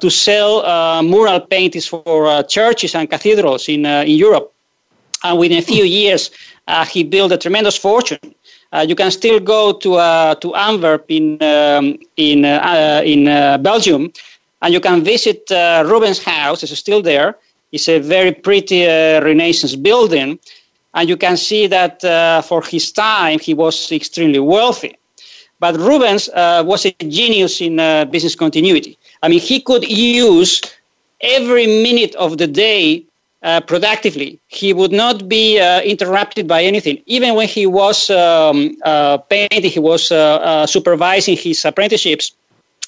[0.00, 4.52] to sell mural paintings for churches and cathedrals in, in Europe.
[5.22, 6.30] And within a few years,
[6.88, 8.34] he built a tremendous fortune.
[8.74, 13.26] Uh, you can still go to uh, to Antwerp in um, in uh, in
[13.62, 14.12] Belgium,
[14.60, 16.64] and you can visit Rubens' house.
[16.64, 17.36] It's still there.
[17.74, 18.80] It's a very pretty
[19.28, 20.38] Renaissance building,
[20.94, 21.96] and you can see that
[22.48, 24.92] for his time he was extremely wealthy.
[25.58, 26.24] But Rubens
[26.70, 27.76] was a genius in
[28.10, 28.96] business continuity.
[29.22, 30.60] I mean, he could use
[31.20, 33.04] every minute of the day
[33.44, 34.40] uh, productively.
[34.48, 37.02] He would not be uh, interrupted by anything.
[37.06, 42.32] Even when he was um, uh, painting, he was uh, uh, supervising his apprenticeships,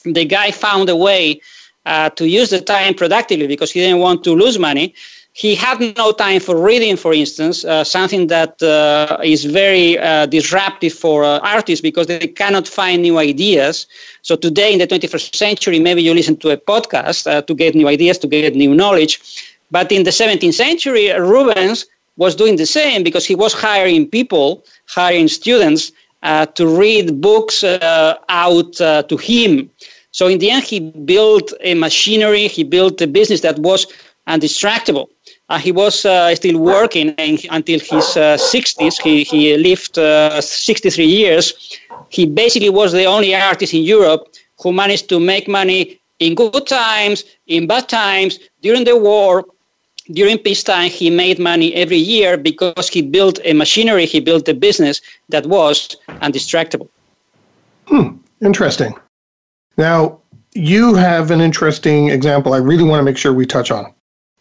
[0.05, 1.41] the guy found a way
[1.87, 4.95] uh, to use the time productively because he didn't want to lose money.
[5.33, 8.57] He had no time for reading, for instance, something that
[9.23, 9.97] is very
[10.29, 13.87] disruptive for artists because they cannot find new ideas.
[14.23, 17.87] So today in the 21st century, maybe you listen to a podcast to get new
[17.87, 19.21] ideas, to get new knowledge
[19.71, 24.65] but in the 17th century, Rubens was doing the same because he was hiring people,
[24.87, 29.71] hiring students uh, to read books uh, out uh, to him.
[30.17, 33.87] So in the end, he built a machinery, he built a business that was
[34.27, 35.09] undistractable.
[35.51, 38.99] Uh, he was uh, still working until his 60s.
[38.99, 39.97] Uh, he, he lived
[40.43, 41.53] 63 years.
[42.09, 44.23] He basically was the only artist in Europe
[44.63, 49.45] who managed to make money in good times, in bad times, during the war,
[50.13, 54.55] during peacetime, he made money every year because he built a machinery, he built a
[54.55, 56.89] business that was undistractable.
[57.87, 58.95] Hmm, interesting.
[59.77, 60.21] Now,
[60.55, 63.93] you have an interesting example I really want to make sure we touch on.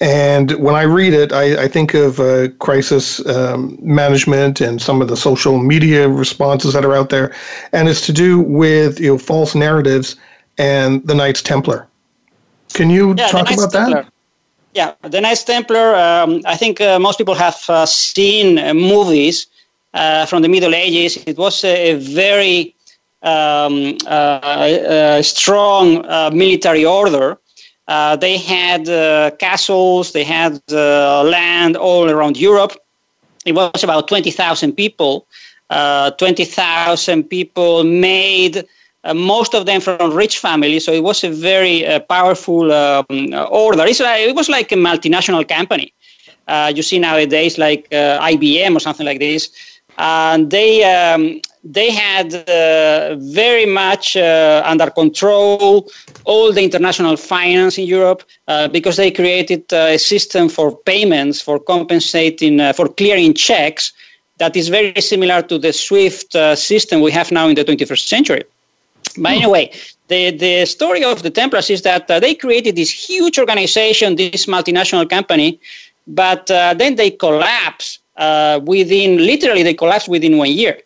[0.01, 5.01] And when I read it, I, I think of uh, crisis um, management and some
[5.01, 7.33] of the social media responses that are out there,
[7.71, 10.17] and it's to do with you know false narratives
[10.57, 11.87] and the Knights Templar.
[12.73, 14.03] Can you yeah, talk about Templar.
[14.03, 14.11] that?
[14.73, 15.95] Yeah, the Knights Templar.
[15.95, 19.47] Um, I think uh, most people have uh, seen uh, movies
[19.93, 21.23] uh, from the Middle Ages.
[21.25, 22.74] It was a, very
[23.25, 26.01] um, uh, strong
[26.35, 27.37] military order.
[28.19, 28.85] they had
[29.39, 32.73] castles, they had land all around Europe.
[33.45, 35.27] It was about 20,000 people.
[35.69, 38.65] 20,000 people made
[39.05, 40.83] uh, most of them from rich families.
[40.83, 43.05] So it was a very uh, powerful um,
[43.51, 43.85] order.
[43.85, 45.93] It's, uh, it was like a multinational company.
[46.47, 49.51] Uh, you see nowadays like uh, IBM or something like this.
[49.97, 55.89] And they, um, they had uh, very much under control
[56.23, 58.23] all the international finance in Europe
[58.71, 63.93] because they created a system for payments, for compensating, for clearing checks
[64.37, 68.43] that is very similar to the SWIFT system we have now in the 21st century.
[69.17, 69.71] But anyway,
[70.07, 74.45] the, the story of the Templars is that uh, they created this huge organization, this
[74.45, 75.59] multinational company,
[76.07, 80.79] but uh, then they collapse uh, within, literally, they collapse within one year.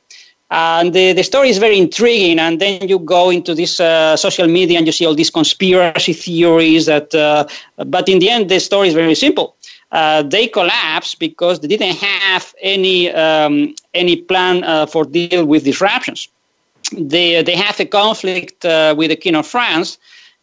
[0.52, 2.40] And the, the story is very intriguing.
[2.40, 6.14] And then you go into this uh, social media and you see all these conspiracy
[6.14, 6.88] theories.
[6.88, 7.48] That, uh,
[7.86, 9.56] but in the end, the story is very simple.
[9.92, 15.64] Uh, they collapsed because they didn't have any um, any plan uh, for deal with
[15.64, 16.30] disruptions
[16.92, 19.98] they, they have a conflict uh, with the King of France.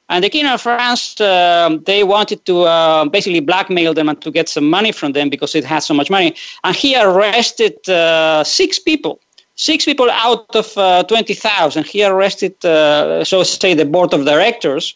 [0.08, 4.30] And the King of France, uh, they wanted to uh, basically blackmail them and to
[4.30, 6.36] get some money from them because it has so much money.
[6.62, 9.20] And he arrested uh, six people,
[9.56, 11.84] six people out of uh, 20,000.
[11.84, 14.94] He arrested, uh, so to say, the board of directors.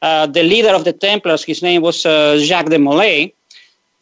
[0.00, 3.32] the leader of the Templars, his name was Jacques de Molay.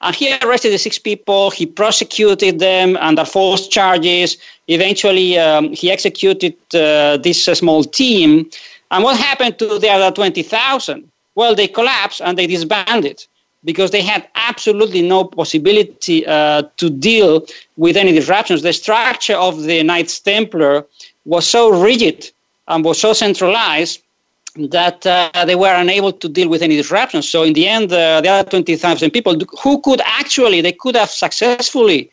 [0.03, 1.51] And he arrested the six people.
[1.51, 4.39] He prosecuted them under false charges.
[4.69, 8.49] Eventually, um, he executed uh, this uh, small team.
[8.91, 11.11] And what happened to the other 20,000?
[11.35, 13.27] Well, they collapsed and they disbanded
[13.65, 17.47] because they had absolutely no possibility uh, to deal
[17.77, 18.63] with any disruptions.
[18.63, 20.87] The structure of the Knights Templar
[21.25, 22.31] was so rigid
[22.69, 24.03] and was so centralized
[24.57, 27.29] that uh, they were unable to deal with any disruptions.
[27.29, 31.11] So in the end, uh, the other 20,000 people who could actually, they could have
[31.11, 32.11] successfully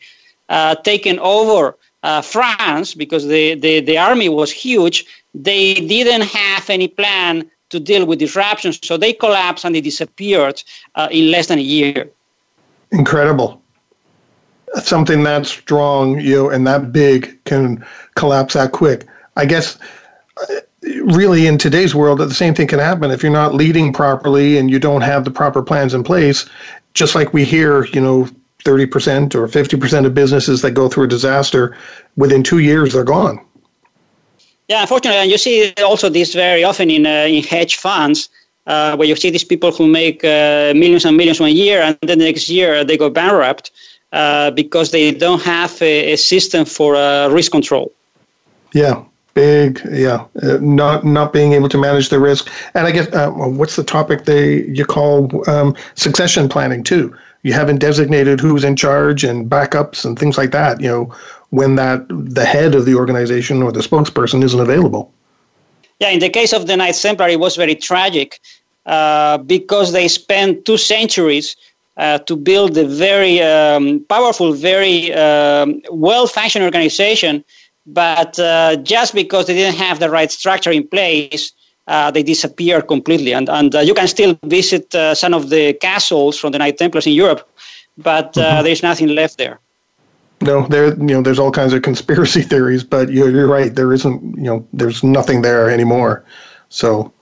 [0.48, 5.04] uh, taken over uh, France because the, the, the army was huge.
[5.34, 8.78] They didn't have any plan to deal with disruptions.
[8.82, 10.62] So they collapsed and they disappeared
[10.94, 12.10] uh, in less than a year.
[12.90, 13.62] Incredible.
[14.82, 19.06] Something that strong, you know, and that big can collapse that quick.
[19.36, 19.78] I guess
[20.82, 24.70] really in today's world the same thing can happen if you're not leading properly and
[24.70, 26.48] you don't have the proper plans in place
[26.94, 28.28] just like we hear you know
[28.64, 31.76] 30% or 50% of businesses that go through a disaster
[32.16, 33.44] within two years they're gone
[34.68, 38.28] yeah unfortunately and you see also this very often in, uh, in hedge funds
[38.66, 41.98] uh, where you see these people who make uh, millions and millions one year and
[42.02, 43.70] then the next year they go bankrupt
[44.12, 47.92] uh, because they don't have a, a system for uh, risk control
[48.72, 49.02] yeah
[49.38, 52.50] big, yeah, uh, not not being able to manage the risk.
[52.74, 57.16] And I guess uh, what's the topic they you call um, succession planning too?
[57.44, 60.80] You haven't designated who's in charge and backups and things like that.
[60.80, 61.14] You know,
[61.50, 65.12] when that the head of the organization or the spokesperson isn't available.
[66.00, 68.40] Yeah, in the case of the Knights Templar, it was very tragic
[68.86, 71.56] uh, because they spent two centuries
[71.96, 77.44] uh, to build a very um, powerful, very um, well functioning organization.
[77.86, 81.52] But uh, just because they didn't have the right structure in place,
[81.86, 83.32] uh, they disappear completely.
[83.32, 86.76] And, and uh, you can still visit uh, some of the castles from the Knight
[86.76, 87.48] Templars in Europe,
[87.96, 88.62] but mm-hmm.
[88.62, 89.58] there's nothing left there.
[90.40, 93.74] No, there you know there's all kinds of conspiracy theories, but you're, you're right.
[93.74, 96.24] There isn't you know there's nothing there anymore.
[96.68, 97.12] So,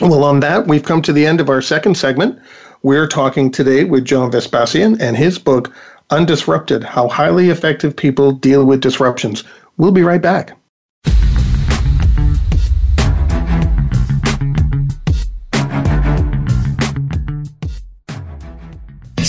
[0.00, 2.38] well, on that we've come to the end of our second segment.
[2.82, 5.72] We're talking today with John Vespasian and his book
[6.10, 9.44] Undisrupted: How Highly Effective People Deal with Disruptions.
[9.78, 10.56] We'll be right back.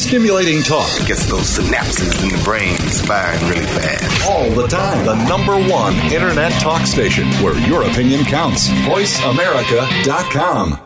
[0.05, 0.87] Stimulating talk.
[1.07, 4.29] Gets those synapses in the brain firing really fast.
[4.29, 5.03] All the time.
[5.03, 8.69] The number one internet talk station where your opinion counts.
[8.85, 10.79] VoiceAmerica.com.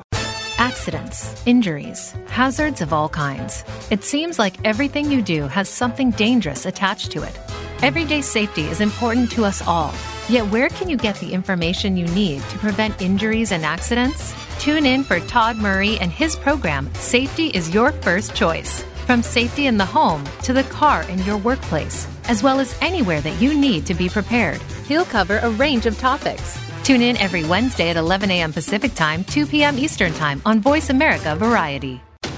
[0.57, 3.65] Accidents, injuries, hazards of all kinds.
[3.91, 7.38] It seems like everything you do has something dangerous attached to it.
[7.84, 9.93] Everyday safety is important to us all.
[10.30, 14.34] Yet, where can you get the information you need to prevent injuries and accidents?
[14.59, 18.86] Tune in for Todd Murray and his program, Safety is Your First Choice.
[19.10, 23.22] From safety in the home to the car in your workplace, as well as anywhere
[23.22, 24.62] that you need to be prepared.
[24.88, 26.60] He'll cover a range of topics.
[26.84, 28.53] Tune in every Wednesday at 11 a.m.
[28.53, 29.80] Pacific Time, 2 p.m.
[29.80, 31.99] Eastern Time on Voice America Variety.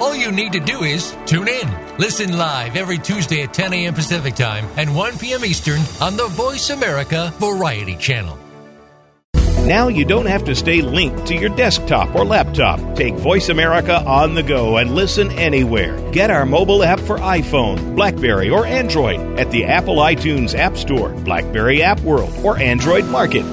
[0.00, 1.96] All you need to do is tune in.
[1.98, 3.94] Listen live every Tuesday at 10 a.m.
[3.94, 5.44] Pacific Time and 1 p.m.
[5.44, 8.38] Eastern on the Voice America Variety Channel.
[9.66, 12.96] Now you don't have to stay linked to your desktop or laptop.
[12.96, 16.10] Take Voice America on the go and listen anywhere.
[16.10, 21.10] Get our mobile app for iPhone, Blackberry, or Android at the Apple iTunes App Store,
[21.10, 23.44] Blackberry App World, or Android Market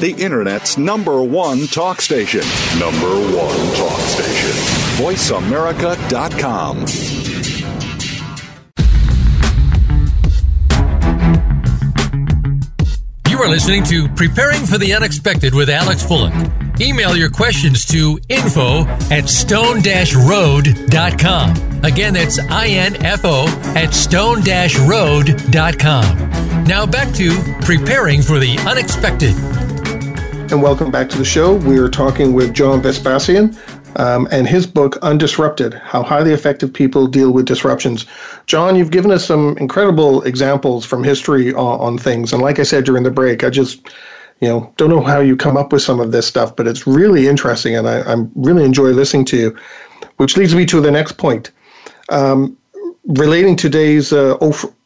[0.00, 2.40] the Internet's number one talk station.
[2.78, 4.52] Number one talk station.
[4.98, 6.86] VoiceAmerica.com.
[13.28, 16.80] You are listening to Preparing for the Unexpected with Alex Fullick.
[16.80, 21.84] Email your questions to info at stone-road.com.
[21.84, 23.46] Again, that's I-N-F-O
[23.76, 26.64] at stone-road.com.
[26.64, 27.30] Now back to
[27.60, 29.34] Preparing for the Unexpected
[30.50, 31.54] and welcome back to the show.
[31.54, 33.54] We are talking with John Vespasian
[33.96, 38.06] um, and his book, Undisrupted How Highly Effective People Deal with Disruptions.
[38.46, 42.32] John, you've given us some incredible examples from history on, on things.
[42.32, 43.86] And like I said during the break, I just
[44.40, 46.86] you know, don't know how you come up with some of this stuff, but it's
[46.86, 49.56] really interesting, and I, really enjoy listening to you.
[50.16, 51.50] Which leads me to the next point,
[52.08, 52.56] um,
[53.04, 54.36] relating to today's uh,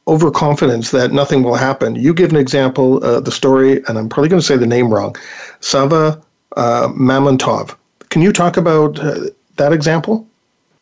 [0.06, 1.94] overconfidence that nothing will happen.
[1.94, 4.92] You give an example, uh, the story, and I'm probably going to say the name
[4.92, 5.16] wrong,
[5.60, 6.20] Sava
[6.56, 7.76] uh, Mamontov.
[8.08, 10.26] Can you talk about uh, that example?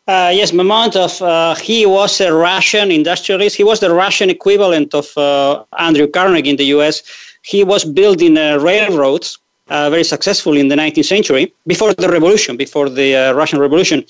[0.07, 3.55] Uh, yes, Mamontov, uh, he was a Russian industrialist.
[3.55, 7.03] He was the Russian equivalent of uh, Andrew Carnegie in the US.
[7.43, 13.33] He was building railroads very successfully in the 19th century, before the revolution, before the
[13.33, 14.03] Russian Revolution.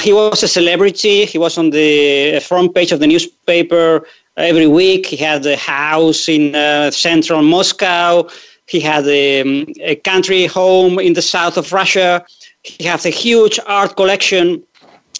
[0.00, 1.24] he was a celebrity.
[1.24, 4.04] He was on the front page of the newspaper
[4.36, 5.06] every week.
[5.06, 8.28] He had a house in uh, central Moscow.
[8.66, 12.24] He had a, um, a, country home in the south of Russia.
[12.62, 14.62] He had a huge art collection.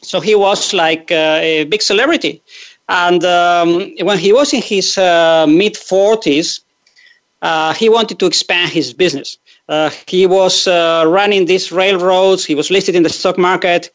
[0.02, 2.42] So he was like uh, a big celebrity.
[2.88, 6.60] And um, when he was in his uh, mid 40s,
[7.42, 9.38] uh, he wanted to expand his business.
[9.68, 13.90] Uh, he was uh, running these railroads, he was listed in the stock market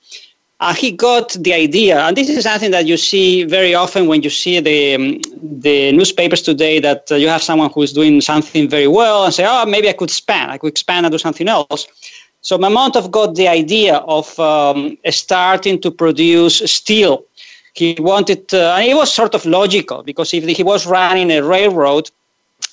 [0.60, 4.24] uh, he got the idea, and this is something that you see very often when
[4.24, 6.80] you see the um, the newspapers today.
[6.80, 9.88] That uh, you have someone who is doing something very well and say, "Oh, maybe
[9.88, 10.52] I could expand.
[10.52, 11.88] I could expand and do something else."
[12.42, 17.26] So Mamontov got the idea of um, starting to produce steel.
[17.74, 21.44] He wanted, uh, and it was sort of logical because if he was running a
[21.44, 22.10] railroad,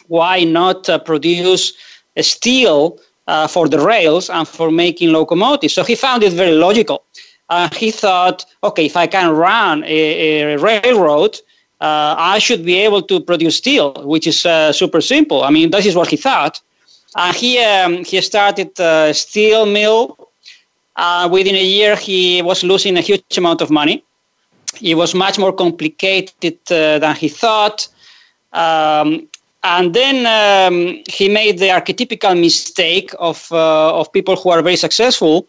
[0.09, 1.75] why not uh, produce
[2.21, 5.75] steel uh, for the rails and for making locomotives?
[5.75, 7.05] So he found it very logical
[7.49, 11.39] uh, he thought, okay, if I can run a, a railroad,
[11.81, 15.43] uh, I should be able to produce steel, which is uh, super simple.
[15.43, 16.61] I mean, this is what he thought.
[17.15, 20.17] Uh, he um, he started a steel mill.
[20.97, 24.03] Uh, within a year, he was losing a huge amount of money.
[24.81, 27.89] It was much more complicated uh, than he thought.
[28.53, 29.29] Um,
[29.63, 34.77] and then um, he made the archetypical mistake of, uh, of people who are very
[34.77, 35.49] successful.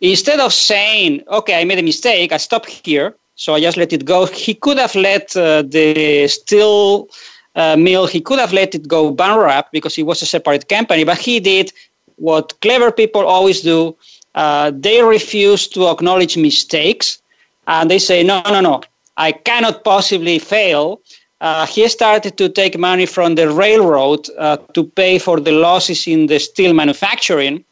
[0.00, 3.92] Instead of saying, okay, I made a mistake, I stop here, so I just let
[3.92, 7.08] it go, he could have let uh, the steel
[7.54, 11.04] uh, mill, he could have let it go bankrupt because it was a separate company,
[11.04, 11.72] but he did
[12.16, 13.96] what clever people always do.
[14.34, 17.20] Uh, they refuse to acknowledge mistakes
[17.66, 18.82] and they say, no, no, no,
[19.16, 21.00] I cannot possibly fail
[21.40, 26.06] uh, he started to take money from the railroad uh, to pay for the losses
[26.06, 27.64] in the steel manufacturing.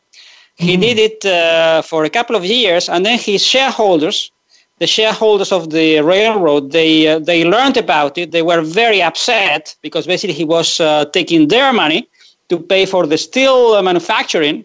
[0.56, 0.80] He mm.
[0.80, 4.32] did it uh, for a couple of years, and then his shareholders,
[4.78, 8.32] the shareholders of the railroad, they uh, they learned about it.
[8.32, 12.08] They were very upset because basically he was uh, taking their money
[12.48, 14.64] to pay for the steel manufacturing.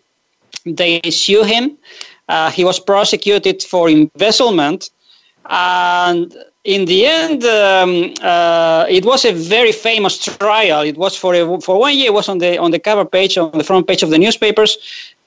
[0.65, 1.77] They sue him.
[2.27, 4.89] Uh, he was prosecuted for embezzlement,
[5.45, 6.33] and
[6.63, 10.83] in the end, um, uh, it was a very famous trial.
[10.83, 12.07] It was for a, for one year.
[12.07, 14.77] It was on the on the cover page, on the front page of the newspapers,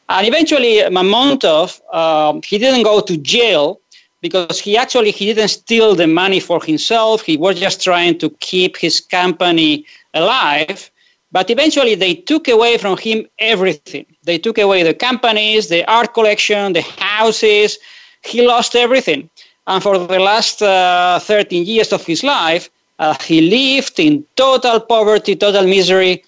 [0.09, 3.81] and eventually Mamontov um, he didn't go to jail
[4.21, 7.23] because he actually he didn't steal the money for himself.
[7.23, 9.85] He was just trying to keep his company
[10.15, 10.91] alive.
[11.31, 14.07] But eventually, they took away from him everything.
[14.23, 17.79] They took away the companies, the art collection, the houses.
[18.23, 19.29] He lost everything.
[19.67, 24.81] And for the last uh, 13 years of his life, uh, he lived in total
[24.81, 26.25] poverty, total misery.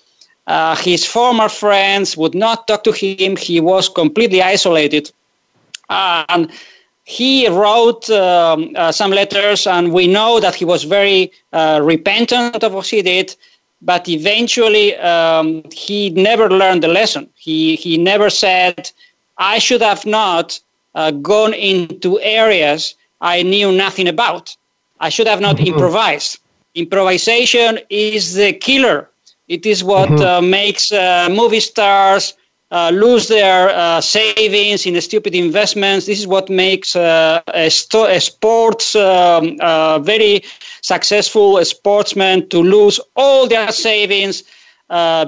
[0.47, 3.37] Uh, his former friends would not talk to him.
[3.37, 5.11] He was completely isolated.
[5.89, 6.51] and
[7.05, 12.65] he wrote um, uh, some letters, and we know that he was very uh, repentant
[12.65, 13.35] of what he did.
[13.81, 17.29] But eventually, um, he never learned the lesson.
[17.37, 18.91] He, he never said,
[19.39, 20.59] I should have not
[20.97, 24.57] uh, gone into areas I knew nothing about.
[24.99, 25.75] I should have not mm-hmm.
[25.75, 26.39] improvised.
[26.75, 29.09] Improvisation is the killer.
[29.49, 30.25] It is what mm-hmm.
[30.25, 32.35] uh, makes uh, movie stars
[32.71, 36.07] uh, lose their uh, savings in stupid investments.
[36.07, 40.43] This is what makes uh, a, sto- a, sports um, uh, very
[40.83, 44.43] successful sportsman to lose all their savings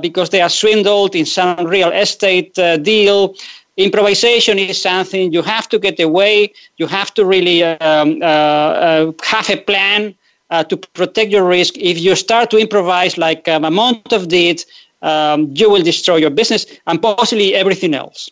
[0.03, 3.35] because they are swindled in some real estate deal
[3.79, 6.53] improvisation is something you have to get away.
[6.77, 10.15] You have to really um, uh, uh, have a plan
[10.51, 11.77] uh, to protect your risk.
[11.77, 13.65] If you start to improvise like um,
[14.13, 14.65] of did,
[15.03, 18.31] um, you will destroy your business and possibly everything else.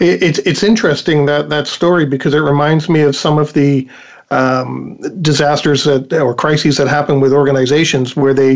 [0.00, 3.88] It's it's interesting that that story because it reminds me of some of the
[4.30, 8.54] um, disasters that or crises that happen with organizations where they,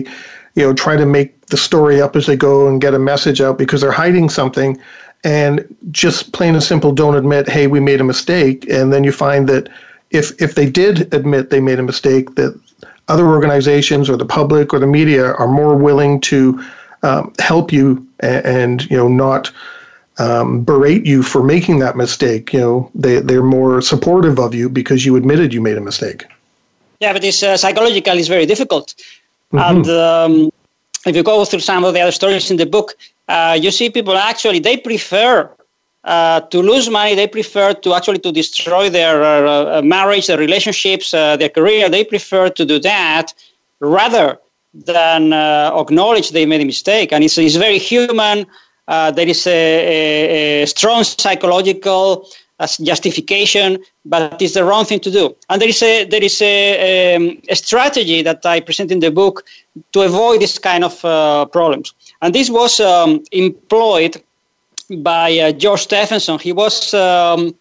[0.55, 3.41] you know, try to make the story up as they go and get a message
[3.41, 4.81] out because they're hiding something
[5.25, 8.69] and just plain and simple don't admit, hey, we made a mistake.
[8.69, 9.69] And then you find that
[10.11, 12.59] if if they did admit they made a mistake, that
[13.09, 16.63] other organizations or the public or the media are more willing to
[17.03, 19.51] um, help you and, and, you know not
[20.19, 22.53] um, berate you for making that mistake.
[22.53, 26.25] You know they they're more supportive of you because you admitted you made a mistake.
[27.01, 28.95] Yeah, but this uh, psychological is very difficult,
[29.53, 29.59] mm-hmm.
[29.59, 30.53] and um,
[31.07, 32.95] if you go through some of the other stories in the book,
[33.29, 35.49] uh, you see people actually they prefer
[36.05, 37.15] uh, to lose money.
[37.15, 41.89] They prefer to actually to destroy their uh, uh marriage, their relationships, uh, their career.
[41.89, 43.35] They prefer to do that
[43.81, 44.39] rather
[44.73, 47.13] than uh, acknowledge they made a mistake.
[47.13, 48.47] And it's, it's very human.
[48.87, 52.29] there is a, a, a strong psychological
[52.81, 55.35] justification, but it's the wrong thing to do.
[55.49, 59.11] And there is a there is a, um, a strategy that I present in the
[59.11, 59.45] book
[59.93, 61.01] to avoid this kind of
[61.53, 61.95] problems.
[62.23, 64.23] And this was um, employed
[64.91, 66.39] by uh, George Stephenson.
[66.39, 67.55] He was um,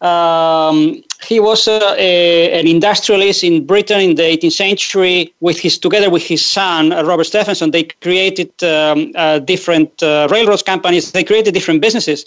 [0.00, 5.32] um, he was uh, a, an industrialist in Britain in the 18th century.
[5.40, 10.28] With his together with his son uh, Robert Stephenson, they created um, uh, different uh,
[10.30, 11.12] railroads companies.
[11.12, 12.26] They created different businesses,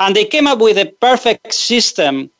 [0.00, 2.30] and they came up with a perfect system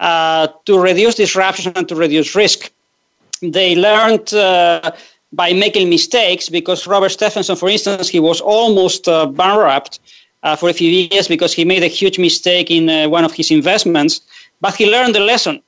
[0.00, 2.72] uh, to reduce disruption and to reduce risk.
[3.40, 4.32] They learned
[5.32, 9.98] by making mistakes because Robert Stephenson, for instance, he was almost uh, bankrupt
[10.42, 13.32] uh, for a few years because he made a huge mistake in uh, one of
[13.32, 14.20] his investments,
[14.60, 15.62] but he learned the lesson.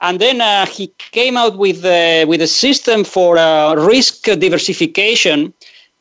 [0.00, 5.54] And then uh, he came out with, uh, with a system for uh, risk diversification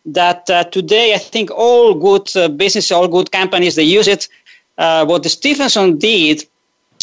[0.07, 4.27] that today I think all good business, all good companies, they use it.
[4.75, 6.45] what the Stephenson did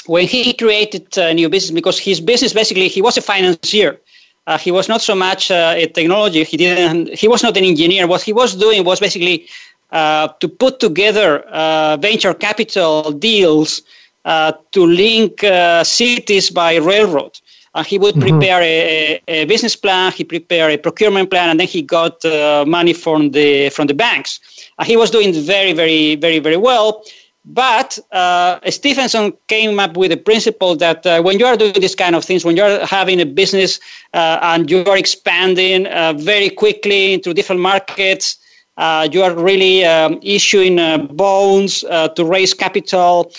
[0.07, 3.99] when he created a new business, because his business basically, he was a financier
[4.47, 6.43] uh, he was not so much uh, a technology.
[6.45, 7.17] He didn't.
[7.17, 8.07] He was not an engineer.
[8.07, 9.47] What he was doing was basically uh,
[9.93, 13.83] to put together uh, venture capital deals
[14.25, 17.39] uh, to link uh, cities by railroad.
[17.75, 18.39] And he would mm-hmm.
[18.39, 22.65] prepare a, a, business plan, he prepared a procurement plan, and then he got uh,
[22.67, 24.41] money from the from the banks.
[24.79, 27.03] And he was doing very, very, very, very well.
[27.45, 31.97] But uh, Stephenson came up with a principle that uh, when you are doing these
[31.97, 33.81] kind of things, when you're having a business
[34.15, 38.37] uh, and you are expanding uh, very quickly into different markets,
[38.77, 43.33] uh, you are really um, issuing uh, bonds to raise capital.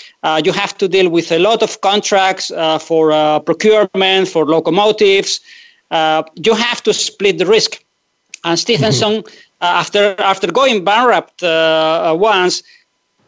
[0.44, 5.40] you have to deal with a lot of contracts for procurement, for locomotives.
[6.36, 7.84] you have to split the risk.
[8.46, 9.64] And Stephenson, mm-hmm.
[9.64, 11.42] after after going bankrupt
[12.20, 12.62] once,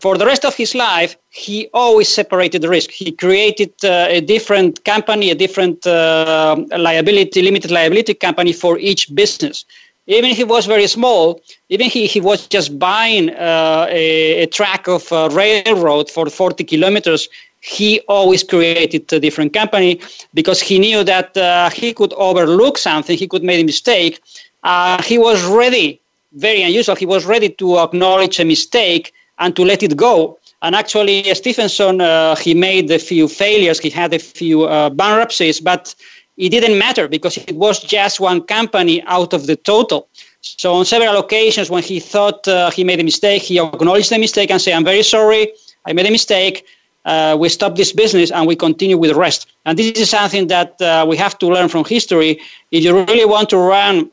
[0.06, 2.92] for the rest of his life, he always separated the risk.
[2.92, 9.14] He created uh, a different company, a different uh, liability, limited liability company for each
[9.16, 9.66] business.
[10.08, 14.46] Even if he was very small, even he, he was just buying uh, a, a,
[14.48, 17.28] track of uh, railroad for 40 kilometers,
[17.60, 20.00] he always created a different company
[20.36, 24.22] because he knew that uh, he could overlook something, he could make a mistake.
[24.64, 26.00] Uh, he was ready,
[26.34, 30.38] very unusual, he was ready to acknowledge a mistake and to let it go.
[30.62, 35.60] And actually, Stephenson, uh, he made a few failures, he had a few uh, bankruptcies,
[35.60, 35.94] but
[36.38, 40.08] it didn't matter because it was just one company out of the total.
[40.42, 44.20] So on several occasions, when he thought uh, he made a mistake, he acknowledged the
[44.20, 45.54] mistake and said, "I'm very sorry,
[45.86, 46.66] I made a mistake.
[47.06, 50.48] Uh, we stop this business and we continue with the rest." And this is something
[50.48, 52.42] that uh, we have to learn from history.
[52.70, 54.12] If you really want to run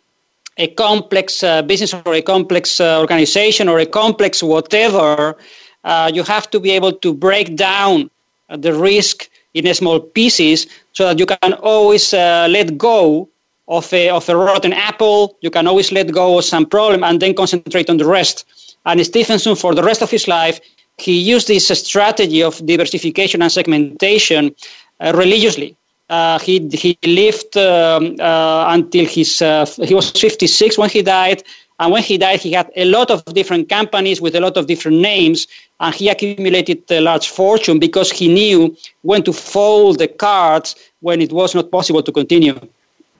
[0.57, 5.37] a complex uh, business or a complex uh, organization or a complex whatever,
[5.85, 8.11] uh, you have to be able to break down
[8.49, 13.28] the risk in small pieces so that you can always uh, let go
[13.68, 15.36] of a, of a rotten apple.
[15.40, 18.76] You can always let go of some problem and then concentrate on the rest.
[18.84, 20.61] And Stephenson, for the rest of his life,
[20.99, 24.55] he used this strategy of diversification and segmentation
[25.01, 25.76] uh, religiously.
[26.11, 31.43] Uh, he he lived um, uh, until his uh, he was 56 when he died,
[31.83, 34.68] and when he died, he had a lot of different companies with a lot of
[34.68, 35.49] different names,
[35.80, 41.20] and he accumulated a large fortune because he knew when to fold the cards when
[41.20, 42.55] it was not possible to continue.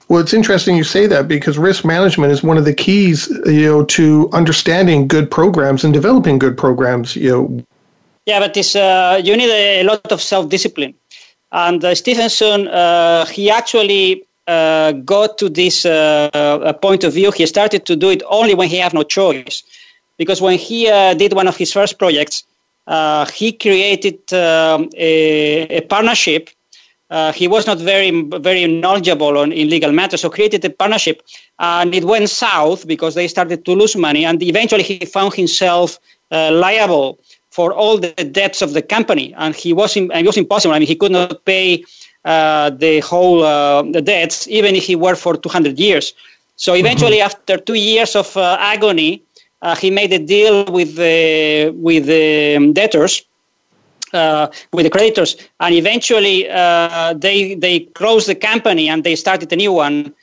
[0.07, 3.65] Well, it's interesting you say that because risk management is one of the keys, you
[3.65, 7.17] know, to understanding good programs and developing good programs.
[7.17, 7.63] You know.
[8.25, 10.93] Yeah, but this uh, you need a lot of self-discipline.
[11.51, 15.83] And uh, Stephenson, uh, he actually uh, got to this
[16.81, 17.31] point of view.
[17.31, 19.63] He started to do it only when he had no choice.
[20.17, 22.43] Because when he did one of his first projects,
[23.33, 26.49] he created um, a, a partnership
[27.13, 28.09] uh, he was not very
[28.49, 31.21] very knowledgeable on in legal matters, so created a partnership,
[31.59, 35.99] and it went south because they started to lose money, and eventually he found himself
[36.31, 37.19] uh, liable
[37.51, 40.73] for all the debts of the company, and he was in, it was impossible.
[40.73, 41.85] I mean, he could not pay uh,
[42.23, 46.13] the whole uh, the debts, even if he worked for 200 years.
[46.55, 46.79] So mm-hmm.
[46.85, 47.25] eventually, mm-hmm.
[47.25, 49.21] after two years of uh, agony,
[49.61, 53.23] uh, he made a deal with the with the um, debtors.
[54.13, 59.51] Uh, with the creditors, and eventually uh, they they closed the company and they started
[59.51, 60.13] a new one.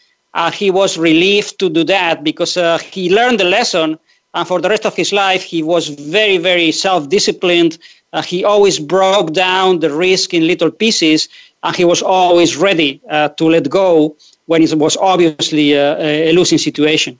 [0.52, 2.54] he was relieved to do that because
[2.94, 3.98] he learned the lesson
[4.34, 7.78] and for the rest of his life, he was very, very self disciplined.
[8.12, 11.28] Uh, he always broke down the risk in little pieces,
[11.62, 16.32] and he was always ready uh, to let go when it was obviously a, a
[16.32, 17.18] losing situation.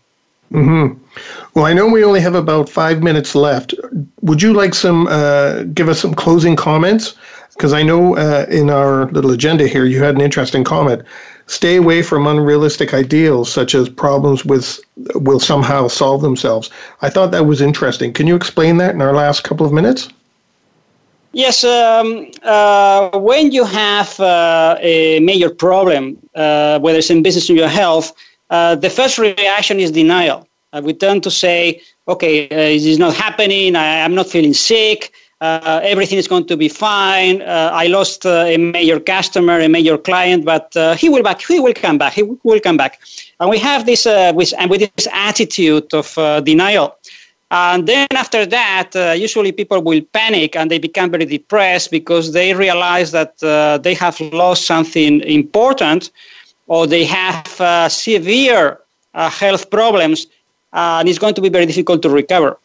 [0.53, 1.01] Mm-hmm.
[1.55, 3.74] Well, I know we only have about five minutes left.
[4.22, 7.14] Would you like some, uh, give us some closing comments?
[7.53, 11.03] Because I know uh, in our little agenda here, you had an interesting comment
[11.51, 14.78] stay away from unrealistic ideals such as problems with
[15.16, 16.70] will somehow solve themselves.
[17.03, 18.12] I thought that was interesting.
[18.12, 20.09] Can you explain that in our last couple of minutes?
[21.32, 27.48] Yes, um, uh, when you have uh, a major problem, uh, whether it's in business
[27.48, 28.12] or your health,
[28.50, 30.48] uh, the first reaction is denial.
[30.72, 34.54] Uh, we tend to say, okay, uh, it is not happening, I, am not feeling
[34.54, 37.42] sick, everything is going to be fine.
[37.42, 41.40] I lost a major customer, a major client, but he will back.
[41.40, 42.12] He will come back.
[42.12, 43.00] He will come back.
[43.38, 44.04] And we have this
[44.34, 46.12] with and with this attitude of
[46.44, 46.96] denial.
[47.51, 52.32] And then after that, uh, usually people will panic and they become very depressed because
[52.32, 56.11] they realize that uh, they have lost something important,
[56.68, 58.78] or they have uh, severe
[59.14, 60.28] health problems,
[60.72, 62.57] and it's going to be very difficult to recover.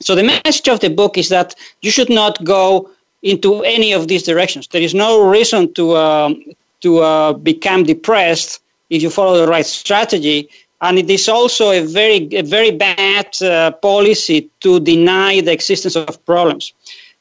[0.00, 2.90] So the message of the book is that you should not go
[3.22, 4.68] into any of these directions.
[4.68, 6.44] There is no reason to um,
[6.80, 8.60] to uh, become depressed
[8.90, 10.48] if you follow the right strategy.
[10.80, 15.96] And it is also a very a very bad uh, policy to deny the existence
[15.96, 16.74] of problems.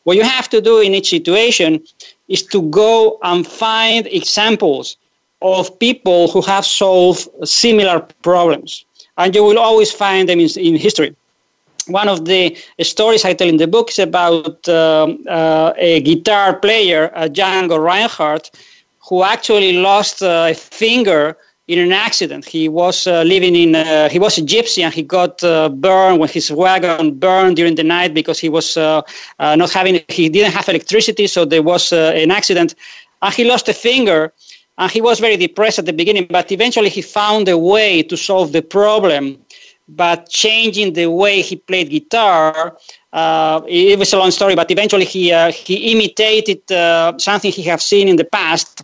[0.03, 1.83] What you have to do in each situation
[2.27, 4.97] is to go and find examples
[5.41, 8.85] of people who have solved similar problems.
[9.17, 11.15] And you will always find them in, in history.
[11.87, 16.57] One of the stories I tell in the book is about um, uh, a guitar
[16.59, 18.51] player, uh, Django Reinhardt,
[19.07, 21.37] who actually lost uh, a finger
[21.67, 22.45] in an accident.
[22.45, 26.19] He was uh, living in, uh, he was a gypsy and he got uh, burned
[26.19, 29.01] when his wagon burned during the night because he was uh,
[29.39, 32.75] uh, not having, he didn't have electricity, so there was uh, an accident.
[33.21, 34.31] And he lost a finger
[34.77, 38.15] and he was very depressed at the beginning, but eventually he found a way to
[38.15, 39.39] solve the problem.
[39.87, 42.75] But changing the way he played guitar,
[43.13, 44.55] it was a long story.
[44.55, 46.63] But eventually he he imitated
[47.21, 48.81] something he had seen in the past.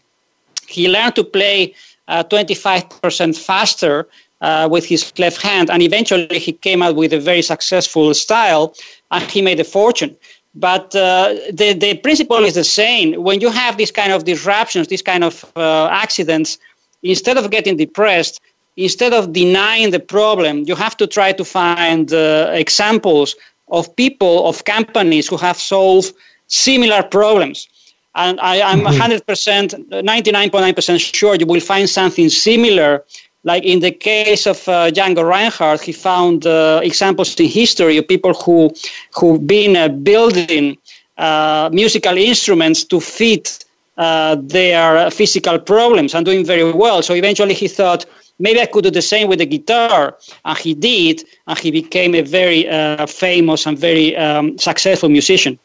[0.67, 1.73] He learned to play
[2.11, 4.07] 25% faster
[4.41, 5.69] uh, with his left hand.
[5.69, 8.73] And eventually he came out with a very successful style
[9.11, 10.15] and he made a fortune.
[10.53, 13.13] But uh, the, the principle is the same.
[13.23, 16.57] When you have these kind of disruptions, these kind of uh, accidents,
[17.03, 18.41] instead of getting depressed,
[18.75, 23.35] instead of denying the problem, you have to try to find uh, examples
[23.69, 26.13] of people, of companies who have solved
[26.47, 27.69] similar problems.
[28.15, 29.01] And I, am mm-hmm.
[29.01, 33.05] 100%, 99.9% sure you will find something similar.
[33.43, 38.07] Like in the case of uh, Django Reinhardt, he found uh, examples in history of
[38.07, 38.71] people who
[39.15, 40.77] who've been uh, building
[41.17, 43.65] uh, musical instruments to fit
[43.97, 47.01] uh, their physical problems and doing very well.
[47.01, 48.05] So eventually he thought,
[48.39, 50.17] maybe I could do the same with the guitar.
[50.45, 55.59] And he did, and he became a very uh, famous and very um, successful musician.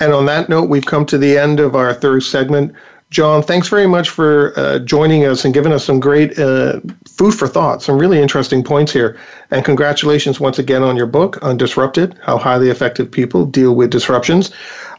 [0.00, 2.74] And on that note, we've come to the end of our third segment.
[3.10, 7.34] John, thanks very much for uh, joining us and giving us some great uh, food
[7.34, 9.18] for thought, some really interesting points here.
[9.50, 14.52] And congratulations once again on your book, Undisrupted How Highly Effective People Deal with Disruptions.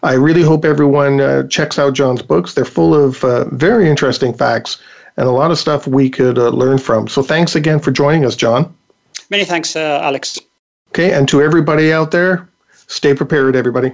[0.03, 2.53] I really hope everyone uh, checks out John's books.
[2.53, 4.81] They're full of uh, very interesting facts
[5.15, 7.07] and a lot of stuff we could uh, learn from.
[7.07, 8.75] So thanks again for joining us, John.
[9.29, 10.37] Many thanks, uh, Alex.
[10.89, 12.49] Okay, and to everybody out there,
[12.87, 13.93] stay prepared, everybody.